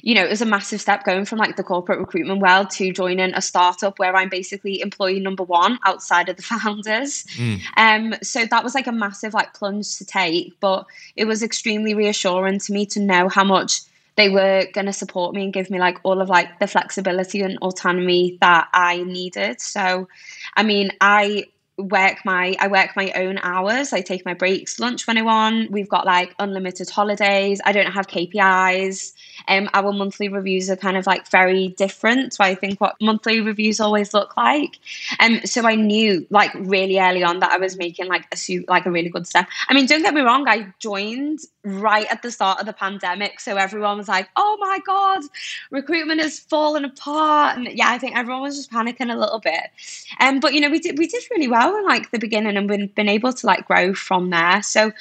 [0.00, 2.90] you know, it was a massive step going from like the corporate recruitment world to
[2.94, 7.24] joining a startup where I'm basically employee number one outside of the founders.
[7.36, 7.60] Mm.
[7.76, 11.92] Um, so that was like a massive like plunge to take, but it was extremely
[11.92, 13.82] reassuring to me to know how much
[14.16, 17.42] they were going to support me and give me like all of like the flexibility
[17.42, 19.60] and autonomy that I needed.
[19.60, 20.08] So,
[20.56, 21.44] I mean, I
[21.78, 23.92] work my I work my own hours.
[23.92, 25.70] I take my breaks, lunch when I want.
[25.70, 27.60] We've got like unlimited holidays.
[27.64, 29.12] I don't have KPIs.
[29.48, 33.40] Um, our monthly reviews are kind of like very different to I think what monthly
[33.40, 34.78] reviews always look like.
[35.20, 38.68] Um, so I knew like really early on that I was making like a suit,
[38.68, 39.48] like a really good step.
[39.68, 40.48] I mean, don't get me wrong.
[40.48, 44.78] I joined right at the start of the pandemic, so everyone was like, "Oh my
[44.86, 45.22] god,
[45.70, 49.70] recruitment is falling apart." And yeah, I think everyone was just panicking a little bit.
[50.20, 52.68] Um, but you know, we did we did really well in like the beginning, and
[52.68, 54.62] we've been able to like grow from there.
[54.62, 54.92] So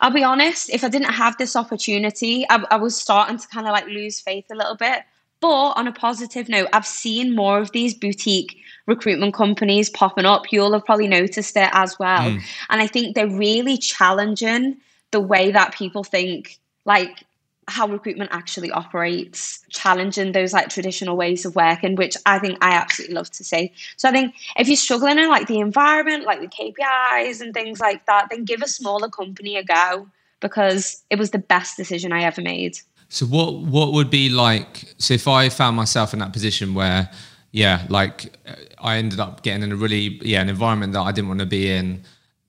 [0.00, 3.66] I'll be honest, if I didn't have this opportunity, I, I was starting to kind
[3.66, 5.02] of like lose faith a little bit.
[5.40, 10.50] But on a positive note, I've seen more of these boutique recruitment companies popping up.
[10.50, 12.30] You'll have probably noticed it as well.
[12.30, 12.42] Mm.
[12.70, 14.78] And I think they're really challenging
[15.10, 16.58] the way that people think.
[16.86, 17.24] Like,
[17.68, 22.72] how recruitment actually operates, challenging those like traditional ways of working, which I think I
[22.72, 23.72] absolutely love to see.
[23.96, 27.80] So I think if you're struggling in like the environment, like the KPIs and things
[27.80, 30.08] like that, then give a smaller company a go
[30.40, 32.78] because it was the best decision I ever made.
[33.08, 37.10] So what what would be like so if I found myself in that position where
[37.52, 38.36] yeah, like
[38.78, 41.46] I ended up getting in a really yeah, an environment that I didn't want to
[41.46, 42.02] be in,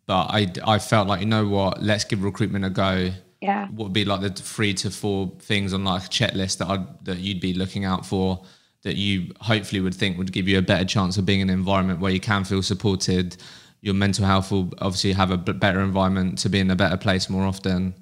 [0.08, 3.12] but I I felt like you know what, let's give recruitment a go
[3.46, 3.68] yeah.
[3.68, 7.06] what would be like the three to four things on like a checklist that I'd,
[7.06, 8.44] that you'd be looking out for
[8.84, 11.58] that you hopefully would think would give you a better chance of being in an
[11.58, 13.38] environment where you can feel supported
[13.82, 17.30] your mental health will obviously have a better environment to be in a better place
[17.30, 17.94] more often.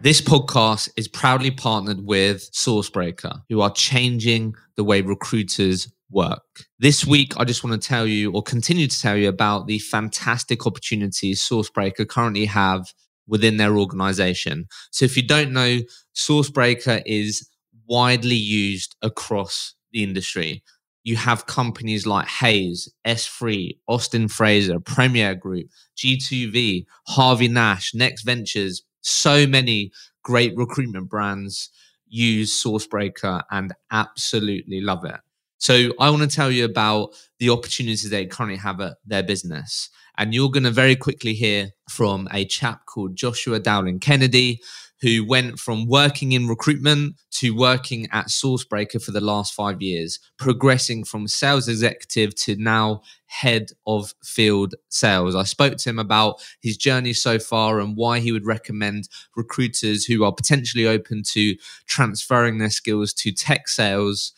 [0.00, 6.42] This podcast is proudly partnered with Sourcebreaker, who are changing the way recruiters work.
[6.78, 9.78] This week, I just want to tell you or continue to tell you about the
[9.78, 12.92] fantastic opportunities Sourcebreaker currently have
[13.26, 14.66] within their organization.
[14.90, 15.80] So, if you don't know,
[16.16, 17.48] Sourcebreaker is
[17.86, 20.62] widely used across the industry.
[21.04, 28.82] You have companies like Hays, SThree, Austin Fraser, Premier Group, G2V, Harvey Nash, Next Ventures,
[29.00, 29.90] so many
[30.22, 31.70] great recruitment brands
[32.06, 35.20] use Sourcebreaker and absolutely love it.
[35.58, 39.90] So I want to tell you about the opportunities they currently have at their business.
[40.16, 44.60] And you're going to very quickly hear from a chap called Joshua Dowling Kennedy,
[45.00, 50.18] who went from working in recruitment to working at Sourcebreaker for the last five years,
[50.38, 55.36] progressing from sales executive to now head of field sales.
[55.36, 60.04] I spoke to him about his journey so far and why he would recommend recruiters
[60.04, 61.54] who are potentially open to
[61.86, 64.32] transferring their skills to tech sales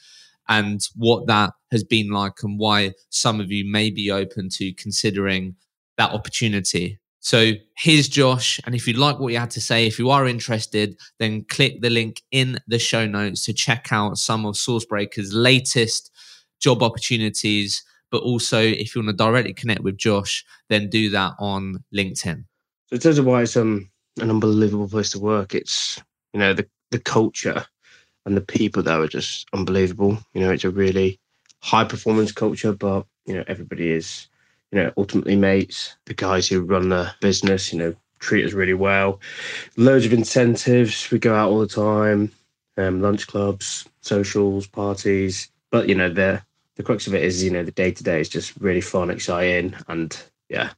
[0.51, 4.75] and what that has been like and why some of you may be open to
[4.75, 5.55] considering
[5.97, 6.99] that opportunity.
[7.21, 8.59] So here's Josh.
[8.67, 11.81] And if you like what you had to say, if you are interested, then click
[11.81, 16.11] the link in the show notes to check out some of Sourcebreaker's latest
[16.59, 17.85] job opportunities.
[18.11, 22.45] But also, if you want to directly connect with Josh, then do that on LinkedIn.
[22.87, 23.89] So in terms of why it's um,
[24.21, 27.65] an unbelievable place to work, it's you know the the culture
[28.27, 30.19] and the people there are just unbelievable.
[30.35, 31.19] You know, it's a really
[31.61, 34.29] high performance culture, but you know, everybody is,
[34.73, 35.97] you know, ultimately mates.
[36.07, 39.21] The guys who run the business, you know, treat us really well.
[39.77, 41.11] Loads of incentives.
[41.11, 42.33] We go out all the time,
[42.77, 45.49] um, lunch clubs, socials, parties.
[45.71, 46.43] But you know, the
[46.77, 49.11] the crux of it is, you know, the day to day is just really fun,
[49.11, 50.17] exciting, and
[50.49, 50.71] yeah,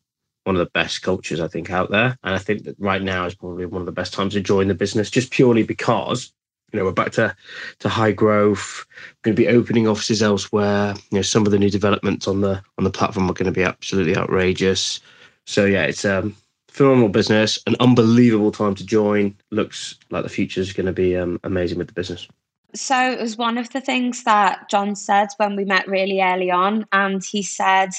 [0.45, 2.19] one of the best cultures I think out there.
[2.23, 4.69] And I think that right now is probably one of the best times to join
[4.69, 6.33] the business, just purely because
[6.73, 7.35] you know, we're back to,
[7.81, 8.87] to high growth.
[8.89, 10.95] We're going to be opening offices elsewhere.
[11.11, 13.53] You know, some of the new developments on the on the platform are going to
[13.53, 15.01] be absolutely outrageous.
[15.47, 16.35] So yeah, it's um
[16.73, 19.37] phenomenal business, an unbelievable time to join.
[19.51, 22.27] Looks like the future is going to be um, amazing with the business.
[22.75, 26.51] So it was one of the things that John said when we met really early
[26.51, 27.91] on, and he said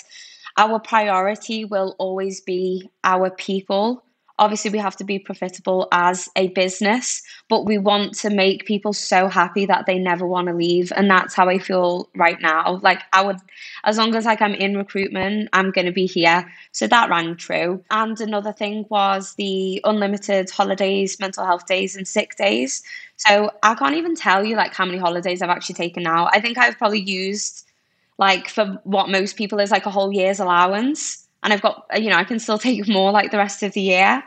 [0.58, 4.04] our priority will always be our people
[4.40, 8.94] obviously we have to be profitable as a business but we want to make people
[8.94, 12.80] so happy that they never want to leave and that's how i feel right now.
[12.82, 13.38] Like i would
[13.84, 16.52] as long as like i'm in recruitment i'm going to be here.
[16.72, 17.84] So that rang true.
[17.92, 22.84] And another thing was the unlimited holidays mental health days and sick days.
[23.18, 26.28] So i can't even tell you like how many holidays i've actually taken now.
[26.32, 27.70] I think i've probably used
[28.18, 32.10] like for what most people is like a whole year's allowance and I've got you
[32.10, 34.24] know I can still take more like the rest of the year.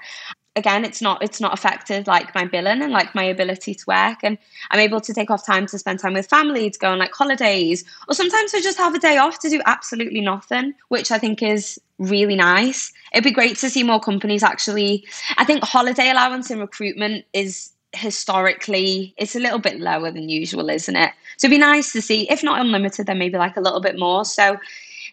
[0.55, 4.19] Again, it's not it's not affected like my billing and like my ability to work,
[4.23, 4.39] and
[4.71, 7.13] I'm able to take off time to spend time with family, to go on like
[7.13, 11.19] holidays, or sometimes I just have a day off to do absolutely nothing, which I
[11.19, 12.93] think is really nice.
[13.13, 15.05] It'd be great to see more companies actually.
[15.37, 20.69] I think holiday allowance in recruitment is historically it's a little bit lower than usual,
[20.71, 21.13] isn't it?
[21.37, 23.99] So it'd be nice to see, if not unlimited, then maybe like a little bit
[23.99, 24.25] more.
[24.25, 24.57] So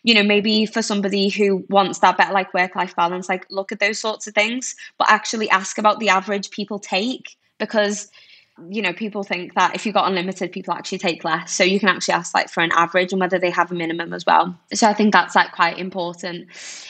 [0.04, 3.72] you know, maybe for somebody who wants that better like work life balance, like look
[3.72, 8.10] at those sorts of things, but actually ask about the average people take because
[8.70, 11.52] you know, people think that if you've got unlimited, people actually take less.
[11.52, 14.14] So you can actually ask like for an average and whether they have a minimum
[14.14, 14.56] as well.
[14.74, 16.48] So I think that's like quite important.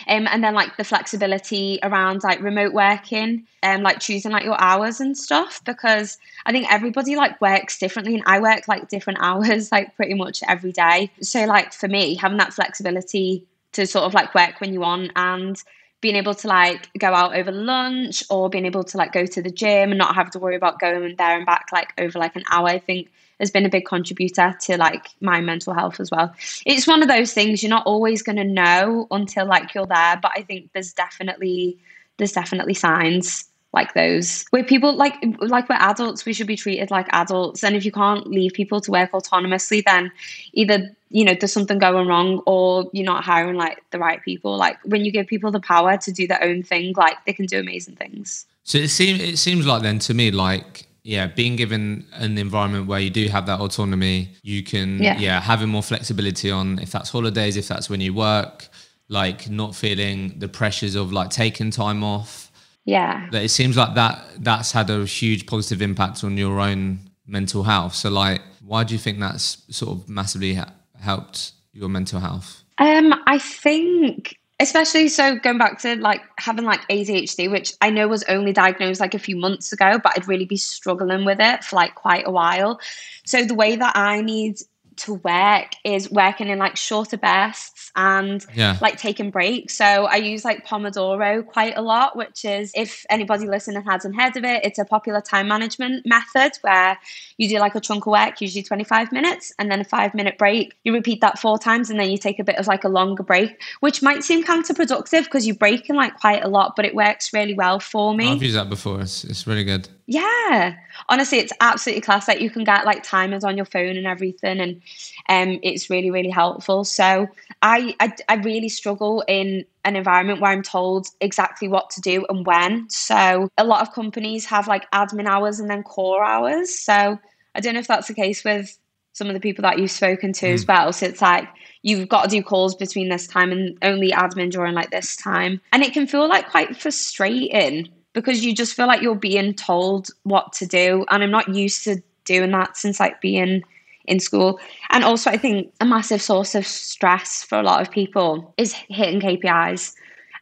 [0.07, 4.43] Um, and then like the flexibility around like remote working and um, like choosing like
[4.43, 8.89] your hours and stuff because I think everybody like works differently and I work like
[8.89, 11.11] different hours like pretty much every day.
[11.21, 15.11] So like for me, having that flexibility to sort of like work when you want
[15.15, 15.61] and
[16.03, 19.41] being able to like go out over lunch or being able to like go to
[19.41, 22.35] the gym and not have to worry about going there and back like over like
[22.35, 26.11] an hour, I think has been a big contributor to like my mental health as
[26.11, 26.35] well.
[26.65, 30.19] It's one of those things you're not always going to know until like you're there,
[30.21, 31.79] but I think there's definitely
[32.17, 34.45] there's definitely signs like those.
[34.51, 37.63] Where people like like we're adults we should be treated like adults.
[37.63, 40.11] And if you can't leave people to work autonomously then
[40.53, 44.55] either you know there's something going wrong or you're not hiring like the right people.
[44.57, 47.45] Like when you give people the power to do their own thing like they can
[47.45, 48.45] do amazing things.
[48.63, 52.87] So it seems it seems like then to me like yeah being given an environment
[52.87, 56.91] where you do have that autonomy you can yeah, yeah having more flexibility on if
[56.91, 58.69] that's holidays if that's when you work
[59.09, 62.52] like not feeling the pressures of like taking time off
[62.85, 63.29] yeah.
[63.31, 67.63] That it seems like that that's had a huge positive impact on your own mental
[67.63, 67.95] health.
[67.95, 72.63] So like why do you think that's sort of massively ha- helped your mental health?
[72.77, 78.07] Um i think especially so going back to like having like ADHD, which I know
[78.07, 81.63] was only diagnosed like a few months ago, but I'd really be struggling with it
[81.63, 82.79] for like quite a while.
[83.25, 84.59] So the way that I need
[84.97, 88.77] to work is working in like shorter bursts and yeah.
[88.81, 89.75] like taking breaks.
[89.77, 94.35] So I use like Pomodoro quite a lot, which is if anybody listening hasn't heard
[94.35, 96.97] of it, it's a popular time management method where
[97.37, 100.37] you do like a chunk of work, usually 25 minutes, and then a five minute
[100.37, 100.73] break.
[100.83, 103.23] You repeat that four times and then you take a bit of like a longer
[103.23, 107.33] break, which might seem counterproductive because you're breaking like quite a lot, but it works
[107.33, 108.31] really well for me.
[108.31, 109.01] I've used that before.
[109.01, 109.87] It's, it's really good.
[110.05, 110.75] Yeah.
[111.07, 112.27] Honestly, it's absolutely class.
[112.27, 114.81] Like you can get like timers on your phone and everything, and
[115.29, 116.83] um, it's really, really helpful.
[116.83, 117.27] So
[117.61, 122.25] I, I, I really struggle in an environment where I'm told exactly what to do
[122.29, 122.89] and when.
[122.89, 126.73] So a lot of companies have like admin hours and then core hours.
[126.73, 127.19] So
[127.55, 128.77] I don't know if that's the case with
[129.13, 130.53] some of the people that you've spoken to mm.
[130.53, 130.91] as well.
[130.91, 131.47] So it's like
[131.81, 135.61] you've got to do calls between this time and only admin during like this time.
[135.71, 140.09] And it can feel like quite frustrating because you just feel like you're being told
[140.23, 141.05] what to do.
[141.09, 143.63] And I'm not used to doing that since like being
[144.05, 144.59] in school.
[144.89, 148.73] And also, I think a massive source of stress for a lot of people is
[148.73, 149.93] hitting KPIs.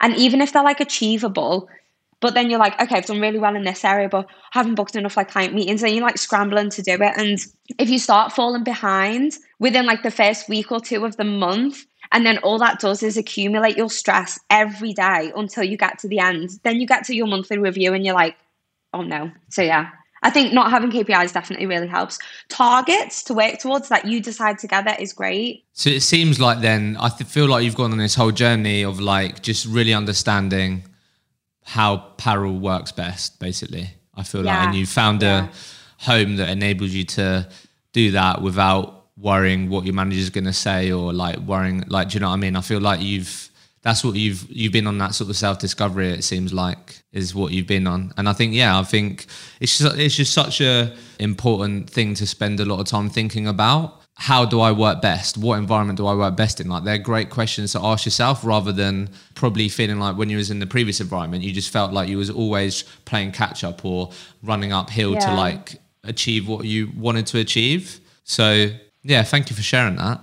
[0.02, 1.70] And even if they're like achievable,
[2.22, 4.76] but then you're like, okay, I've done really well in this area, but I haven't
[4.76, 7.14] booked enough like client meetings, and you're like scrambling to do it.
[7.18, 7.40] And
[7.80, 11.86] if you start falling behind within like the first week or two of the month,
[12.12, 16.08] and then all that does is accumulate your stress every day until you get to
[16.08, 16.60] the end.
[16.64, 18.38] Then you get to your monthly review and you're like,
[18.94, 19.32] oh no.
[19.50, 19.90] So yeah,
[20.22, 22.20] I think not having KPIs definitely really helps.
[22.50, 25.66] Targets to work towards that you decide together is great.
[25.74, 29.00] So it seems like then I feel like you've gone on this whole journey of
[29.00, 30.84] like just really understanding
[31.64, 33.90] how Parul works best, basically.
[34.16, 34.58] I feel yeah.
[34.58, 35.48] like, and you found yeah.
[35.48, 37.48] a home that enables you to
[37.94, 42.16] do that without worrying what your manager's going to say or like worrying like do
[42.16, 42.56] you know what i mean?
[42.56, 43.50] I feel like you've
[43.84, 47.34] that's what you've you've been on that sort of self discovery it seems like is
[47.36, 48.14] what you've been on.
[48.18, 49.26] And i think yeah i think
[49.60, 53.48] it's just, it's just such a important thing to spend a lot of time thinking
[53.48, 54.00] about.
[54.16, 55.38] How do i work best?
[55.38, 56.70] What environment do i work best in?
[56.70, 60.52] Like they're great questions to ask yourself rather than probably feeling like when you was
[60.52, 64.12] in the previous environment you just felt like you was always playing catch up or
[64.44, 65.20] running uphill yeah.
[65.20, 68.00] to like achieve what you wanted to achieve.
[68.24, 68.70] So
[69.04, 70.22] yeah, thank you for sharing that.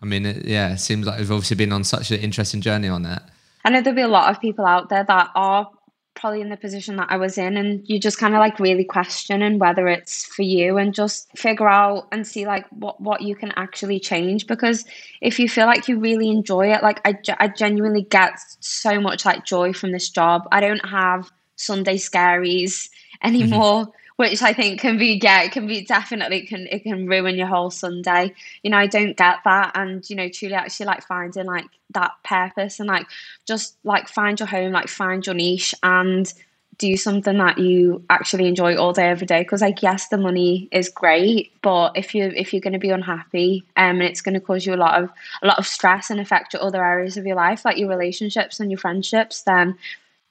[0.00, 2.88] I mean, it, yeah, it seems like you've obviously been on such an interesting journey
[2.88, 3.28] on that.
[3.64, 5.70] I know there'll be a lot of people out there that are
[6.14, 8.84] probably in the position that I was in, and you just kind of like really
[8.84, 13.36] questioning whether it's for you and just figure out and see like what what you
[13.36, 14.46] can actually change.
[14.46, 14.84] Because
[15.20, 19.24] if you feel like you really enjoy it, like I, I genuinely get so much
[19.24, 20.48] like joy from this job.
[20.50, 23.28] I don't have Sunday scaries mm-hmm.
[23.28, 23.92] anymore
[24.22, 27.48] which I think can be yeah, it can be definitely can it can ruin your
[27.48, 28.32] whole Sunday.
[28.62, 32.12] You know, I don't get that, and you know, truly actually like finding like that
[32.22, 33.08] purpose and like
[33.46, 36.32] just like find your home, like find your niche, and
[36.78, 39.40] do something that you actually enjoy all day every day.
[39.42, 42.90] Because like yes the money is great but if you if you're going to be
[42.90, 45.10] unhappy um and it's going to cause you a lot of
[45.42, 48.58] a lot of stress and affect your other areas of your life like your relationships
[48.58, 49.76] and your friendships then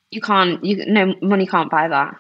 [0.10, 2.18] you can't you no money can't buy that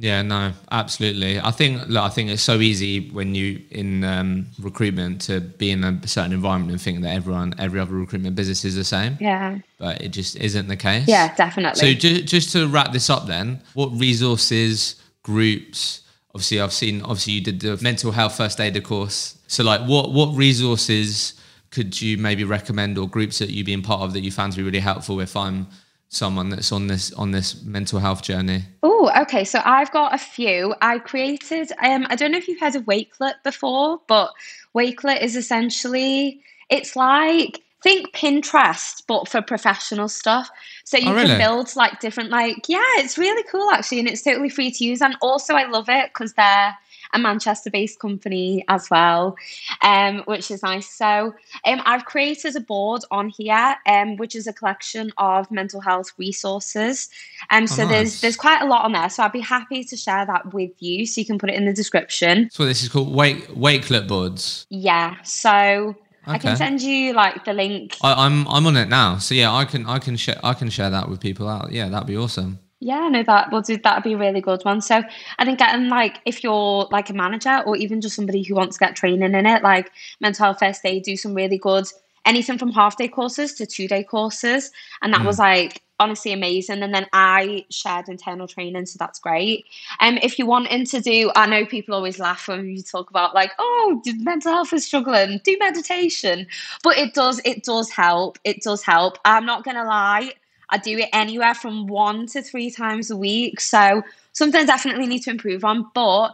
[0.00, 1.38] Yeah, no, absolutely.
[1.38, 5.70] I think look, I think it's so easy when you in um, recruitment to be
[5.70, 9.18] in a certain environment and think that everyone, every other recruitment business is the same.
[9.20, 11.06] Yeah, but it just isn't the case.
[11.06, 11.78] Yeah, definitely.
[11.78, 16.00] So just just to wrap this up, then, what resources, groups?
[16.34, 17.02] Obviously, I've seen.
[17.02, 19.36] Obviously, you did the mental health first aider course.
[19.48, 21.34] So, like, what what resources
[21.70, 24.56] could you maybe recommend or groups that you've been part of that you found to
[24.56, 25.66] be really helpful if I'm
[26.10, 28.64] someone that's on this on this mental health journey?
[28.82, 29.44] Oh, okay.
[29.44, 30.74] So I've got a few.
[30.82, 31.72] I created.
[31.82, 34.32] Um, I don't know if you've heard of Wakelet before, but
[34.74, 40.50] Wakelet is essentially it's like think Pinterest, but for professional stuff.
[40.84, 41.28] So you oh, really?
[41.28, 44.84] can build like different, like yeah, it's really cool actually, and it's totally free to
[44.84, 45.00] use.
[45.00, 46.76] And also, I love it because they're
[47.12, 49.36] a Manchester based company as well,
[49.82, 50.88] um, which is nice.
[50.88, 51.34] So
[51.64, 56.12] um, I've created a board on here, um, which is a collection of mental health
[56.18, 57.08] resources.
[57.50, 57.94] Um, so oh, nice.
[57.94, 59.08] there's there's quite a lot on there.
[59.10, 61.66] So I'd be happy to share that with you, so you can put it in
[61.66, 62.48] the description.
[62.52, 64.66] So this is called Wake Wakelet boards.
[64.70, 65.16] Yeah.
[65.22, 65.96] So.
[66.28, 66.34] Okay.
[66.34, 67.96] I can send you like the link.
[68.02, 70.52] I, am I'm, I'm on it now, so yeah, I can I can share I
[70.52, 71.72] can share that with people out.
[71.72, 72.58] Yeah, that'd be awesome.
[72.82, 73.76] Yeah, no, that will do.
[73.76, 74.80] That'd be a really good one.
[74.80, 75.02] So
[75.38, 78.78] I think getting like if you're like a manager or even just somebody who wants
[78.78, 81.86] to get training in it, like mental health first aid do some really good
[82.26, 84.70] anything from half day courses to two day courses,
[85.02, 85.26] and that mm.
[85.26, 86.82] was like honestly amazing.
[86.82, 89.66] And then I shared internal training, so that's great.
[90.00, 93.10] And um, if you're wanting to do, I know people always laugh when you talk
[93.10, 96.46] about like, oh, mental health is struggling, do meditation,
[96.82, 98.38] but it does, it does help.
[98.44, 99.18] It does help.
[99.26, 100.32] I'm not gonna lie.
[100.70, 103.60] I do it anywhere from one to three times a week.
[103.60, 104.02] So
[104.32, 105.90] something I definitely need to improve on.
[105.94, 106.32] But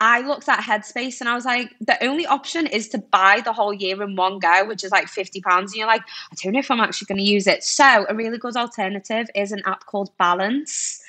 [0.00, 3.52] I looked at Headspace and I was like, the only option is to buy the
[3.52, 5.42] whole year in one go, which is like £50.
[5.44, 7.62] And you're like, I don't know if I'm actually going to use it.
[7.64, 11.00] So a really good alternative is an app called Balance.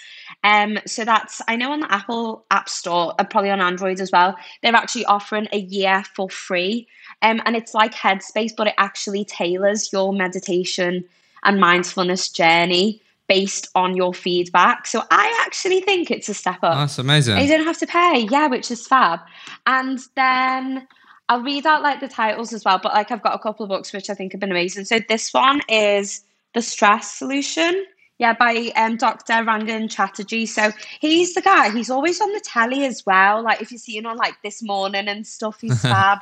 [0.43, 4.11] Um, so that's I know on the Apple App Store and probably on Android as
[4.11, 4.35] well.
[4.61, 6.87] They're actually offering a year for free,
[7.21, 11.05] um, and it's like Headspace, but it actually tailors your meditation
[11.45, 14.85] and mindfulness journey based on your feedback.
[14.85, 16.75] So I actually think it's a step up.
[16.75, 17.37] That's amazing.
[17.39, 19.19] You don't have to pay, yeah, which is fab.
[19.65, 20.87] And then
[21.29, 23.69] I'll read out like the titles as well, but like I've got a couple of
[23.69, 24.85] books which I think have been amazing.
[24.85, 26.21] So this one is
[26.53, 27.85] The Stress Solution.
[28.17, 29.33] Yeah, by um, Dr.
[29.33, 30.45] Rangan Chatterjee.
[30.45, 31.69] So he's the guy.
[31.71, 33.43] He's always on the telly as well.
[33.43, 36.19] Like if you see him on like this morning and stuff, he's fab.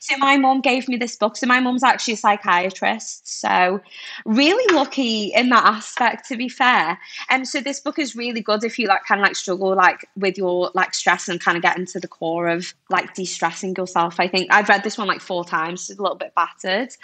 [0.00, 1.36] so my mom gave me this book.
[1.36, 3.28] So my mom's actually a psychiatrist.
[3.40, 3.80] So
[4.24, 6.98] really lucky in that aspect, to be fair.
[7.28, 9.74] And um, so this book is really good if you like kind of like struggle
[9.74, 13.74] like with your like stress and kind of get into the core of like de-stressing
[13.76, 14.18] yourself.
[14.18, 15.90] I think I've read this one like four times.
[15.90, 16.96] It's a little bit battered.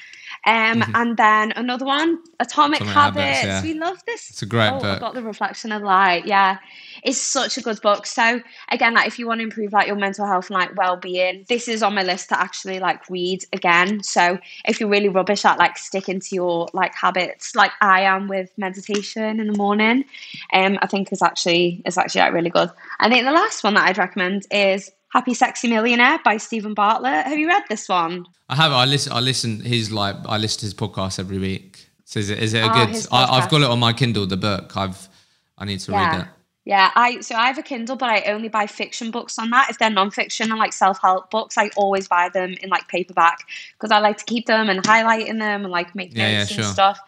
[0.46, 0.92] Um, mm-hmm.
[0.94, 3.40] and then another one, Atomic, Atomic Habits.
[3.40, 3.62] Habits yeah.
[3.62, 4.84] We love this it's a great oh, book.
[4.84, 6.24] I've got the reflection of light.
[6.24, 6.58] Yeah,
[7.02, 8.06] it's such a good book.
[8.06, 10.96] So again, like if you want to improve like your mental health and like well
[10.96, 14.02] being, this is on my list to actually like read again.
[14.02, 18.28] So if you're really rubbish at like sticking to your like habits, like I am
[18.28, 20.04] with meditation in the morning,
[20.52, 22.70] um, I think is actually is actually like really good.
[23.00, 27.26] I think the last one that I'd recommend is Happy Sexy Millionaire by Steven Bartlett.
[27.26, 28.26] Have you read this one?
[28.48, 28.70] I have.
[28.70, 29.12] I listen.
[29.12, 29.60] I listen.
[29.60, 30.14] His like.
[30.26, 31.89] I listen to his podcast every week.
[32.10, 33.06] So is it is it a oh, good?
[33.12, 34.26] I, have got it on my Kindle.
[34.26, 34.76] The book.
[34.76, 35.08] I've
[35.56, 36.10] I need to yeah.
[36.10, 36.28] read it.
[36.64, 39.70] Yeah, I so I have a Kindle, but I only buy fiction books on that.
[39.70, 43.92] If they're nonfiction and like self-help books, I always buy them in like paperback because
[43.92, 46.64] I like to keep them and highlighting them and like make yeah, notes yeah, and
[46.64, 46.72] sure.
[46.72, 46.98] stuff.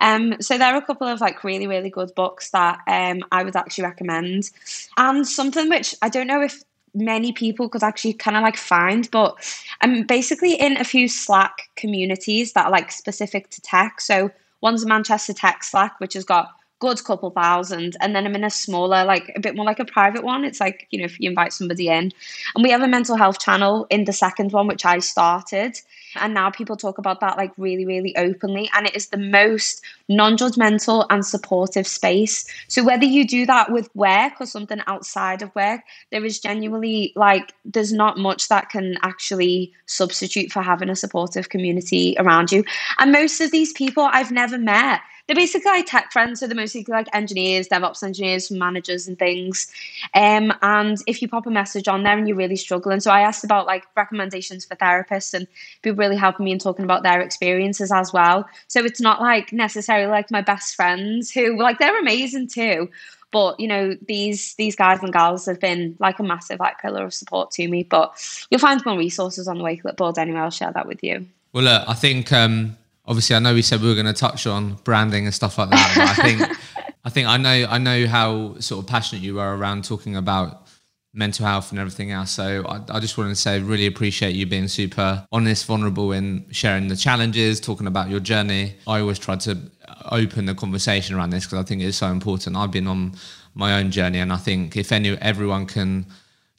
[0.00, 3.42] Um, so there are a couple of like really really good books that um I
[3.42, 4.52] would actually recommend,
[4.96, 6.62] and something which I don't know if
[6.94, 9.34] many people could actually kind of like find, but
[9.80, 14.00] I'm basically in a few Slack communities that are like specific to tech.
[14.00, 14.30] So
[14.64, 16.48] One's a Manchester Tech Slack, which has got
[16.78, 19.84] good couple thousand, and then I'm in a smaller, like a bit more like a
[19.84, 20.42] private one.
[20.42, 22.10] It's like you know if you invite somebody in,
[22.54, 25.78] and we have a mental health channel in the second one, which I started,
[26.16, 29.82] and now people talk about that like really, really openly, and it is the most
[30.08, 32.44] non-judgmental and supportive space.
[32.68, 37.12] So whether you do that with work or something outside of work, there is genuinely
[37.16, 42.64] like there's not much that can actually substitute for having a supportive community around you.
[42.98, 46.56] And most of these people I've never met they're basically like tech friends, so they're
[46.56, 49.72] mostly like engineers, DevOps engineers, managers, and things.
[50.14, 53.20] Um, and if you pop a message on there and you're really struggling, so I
[53.20, 55.46] asked about like recommendations for therapists, and
[55.82, 58.46] people really helping me in talking about their experiences as well.
[58.68, 62.90] So it's not like necessarily like my best friends who like they're amazing too,
[63.34, 67.04] but you know these these guys and gals have been like a massive like pillar
[67.04, 68.14] of support to me but
[68.48, 71.64] you'll find more resources on the wakelet board anyway i'll share that with you well
[71.64, 72.76] look, i think um
[73.06, 75.70] obviously I know we said we were going to touch on branding and stuff like
[75.70, 76.58] that, but I think
[77.04, 80.66] I think I know I know how sort of passionate you are around talking about
[81.14, 82.32] mental health and everything else.
[82.32, 86.44] So I, I just wanted to say, really appreciate you being super honest, vulnerable, in
[86.50, 88.74] sharing the challenges, talking about your journey.
[88.86, 89.56] I always try to
[90.10, 92.56] open the conversation around this because I think it's so important.
[92.56, 93.14] I've been on
[93.54, 96.06] my own journey, and I think if any everyone can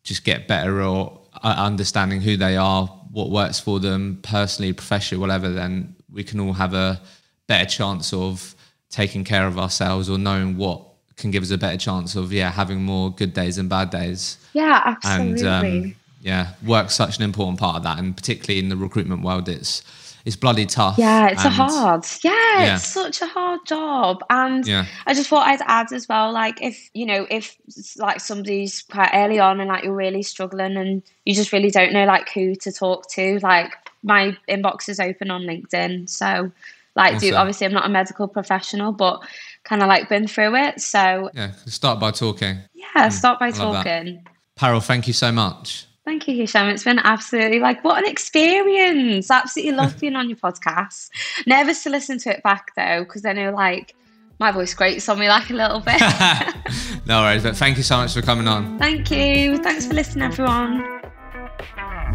[0.03, 5.19] just get better or uh, understanding who they are, what works for them personally, professionally,
[5.19, 7.01] whatever, then we can all have a
[7.47, 8.55] better chance of
[8.89, 10.81] taking care of ourselves or knowing what
[11.17, 14.37] can give us a better chance of yeah having more good days and bad days.
[14.53, 15.47] Yeah, absolutely.
[15.47, 19.21] And um, yeah, work's such an important part of that, and particularly in the recruitment
[19.21, 19.83] world, it's
[20.25, 20.97] it's bloody tough.
[20.97, 22.03] Yeah, it's a hard.
[22.23, 24.23] Yeah, yeah, it's such a hard job.
[24.31, 24.85] And yeah.
[25.05, 27.55] I just thought I'd add as well, like if you know, if
[27.97, 31.93] like somebody's quite early on and like you're really struggling and you just really don't
[31.93, 33.71] know like who to talk to, like
[34.05, 36.09] my inbox is open on LinkedIn.
[36.09, 36.51] So
[36.95, 37.29] like awesome.
[37.29, 39.21] do obviously I'm not a medical professional, but
[39.63, 40.79] kind of like been through it.
[40.79, 42.59] So yeah, start by talking.
[42.73, 44.25] Yeah, hmm, start by talking.
[44.57, 45.87] Parul, thank you so much.
[46.05, 46.71] Thank you, Hishem.
[46.71, 49.29] It's been absolutely like what an experience.
[49.29, 51.09] Absolutely love being on your podcast.
[51.47, 53.95] Nervous to listen to it back though, because I know like
[54.39, 55.99] my voice grates on me like a little bit.
[57.05, 58.77] no worries, but thank you so much for coming on.
[58.77, 59.57] Thank you.
[59.57, 61.01] Thanks for listening, everyone.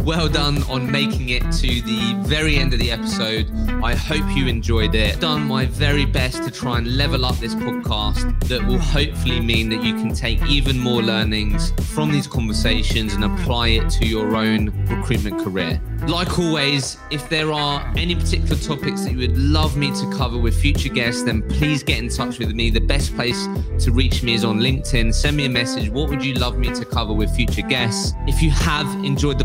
[0.04, 3.50] Well done on making it to the very end of the episode.
[3.84, 5.20] I hope you enjoyed it.
[5.20, 9.68] Done my very best to try and level up this podcast that will hopefully mean
[9.68, 14.36] that you can take even more learnings from these conversations and apply it to your
[14.36, 15.80] own recruitment career.
[16.08, 20.38] Like always, if there are any particular topics that you would love me to cover
[20.38, 22.70] with future guests, then please get in touch with me.
[22.70, 23.46] The best place
[23.84, 25.12] to reach me is on LinkedIn.
[25.12, 25.90] Send me a message.
[25.90, 28.14] What would you love me to cover with future guests?
[28.26, 29.44] If you have enjoyed the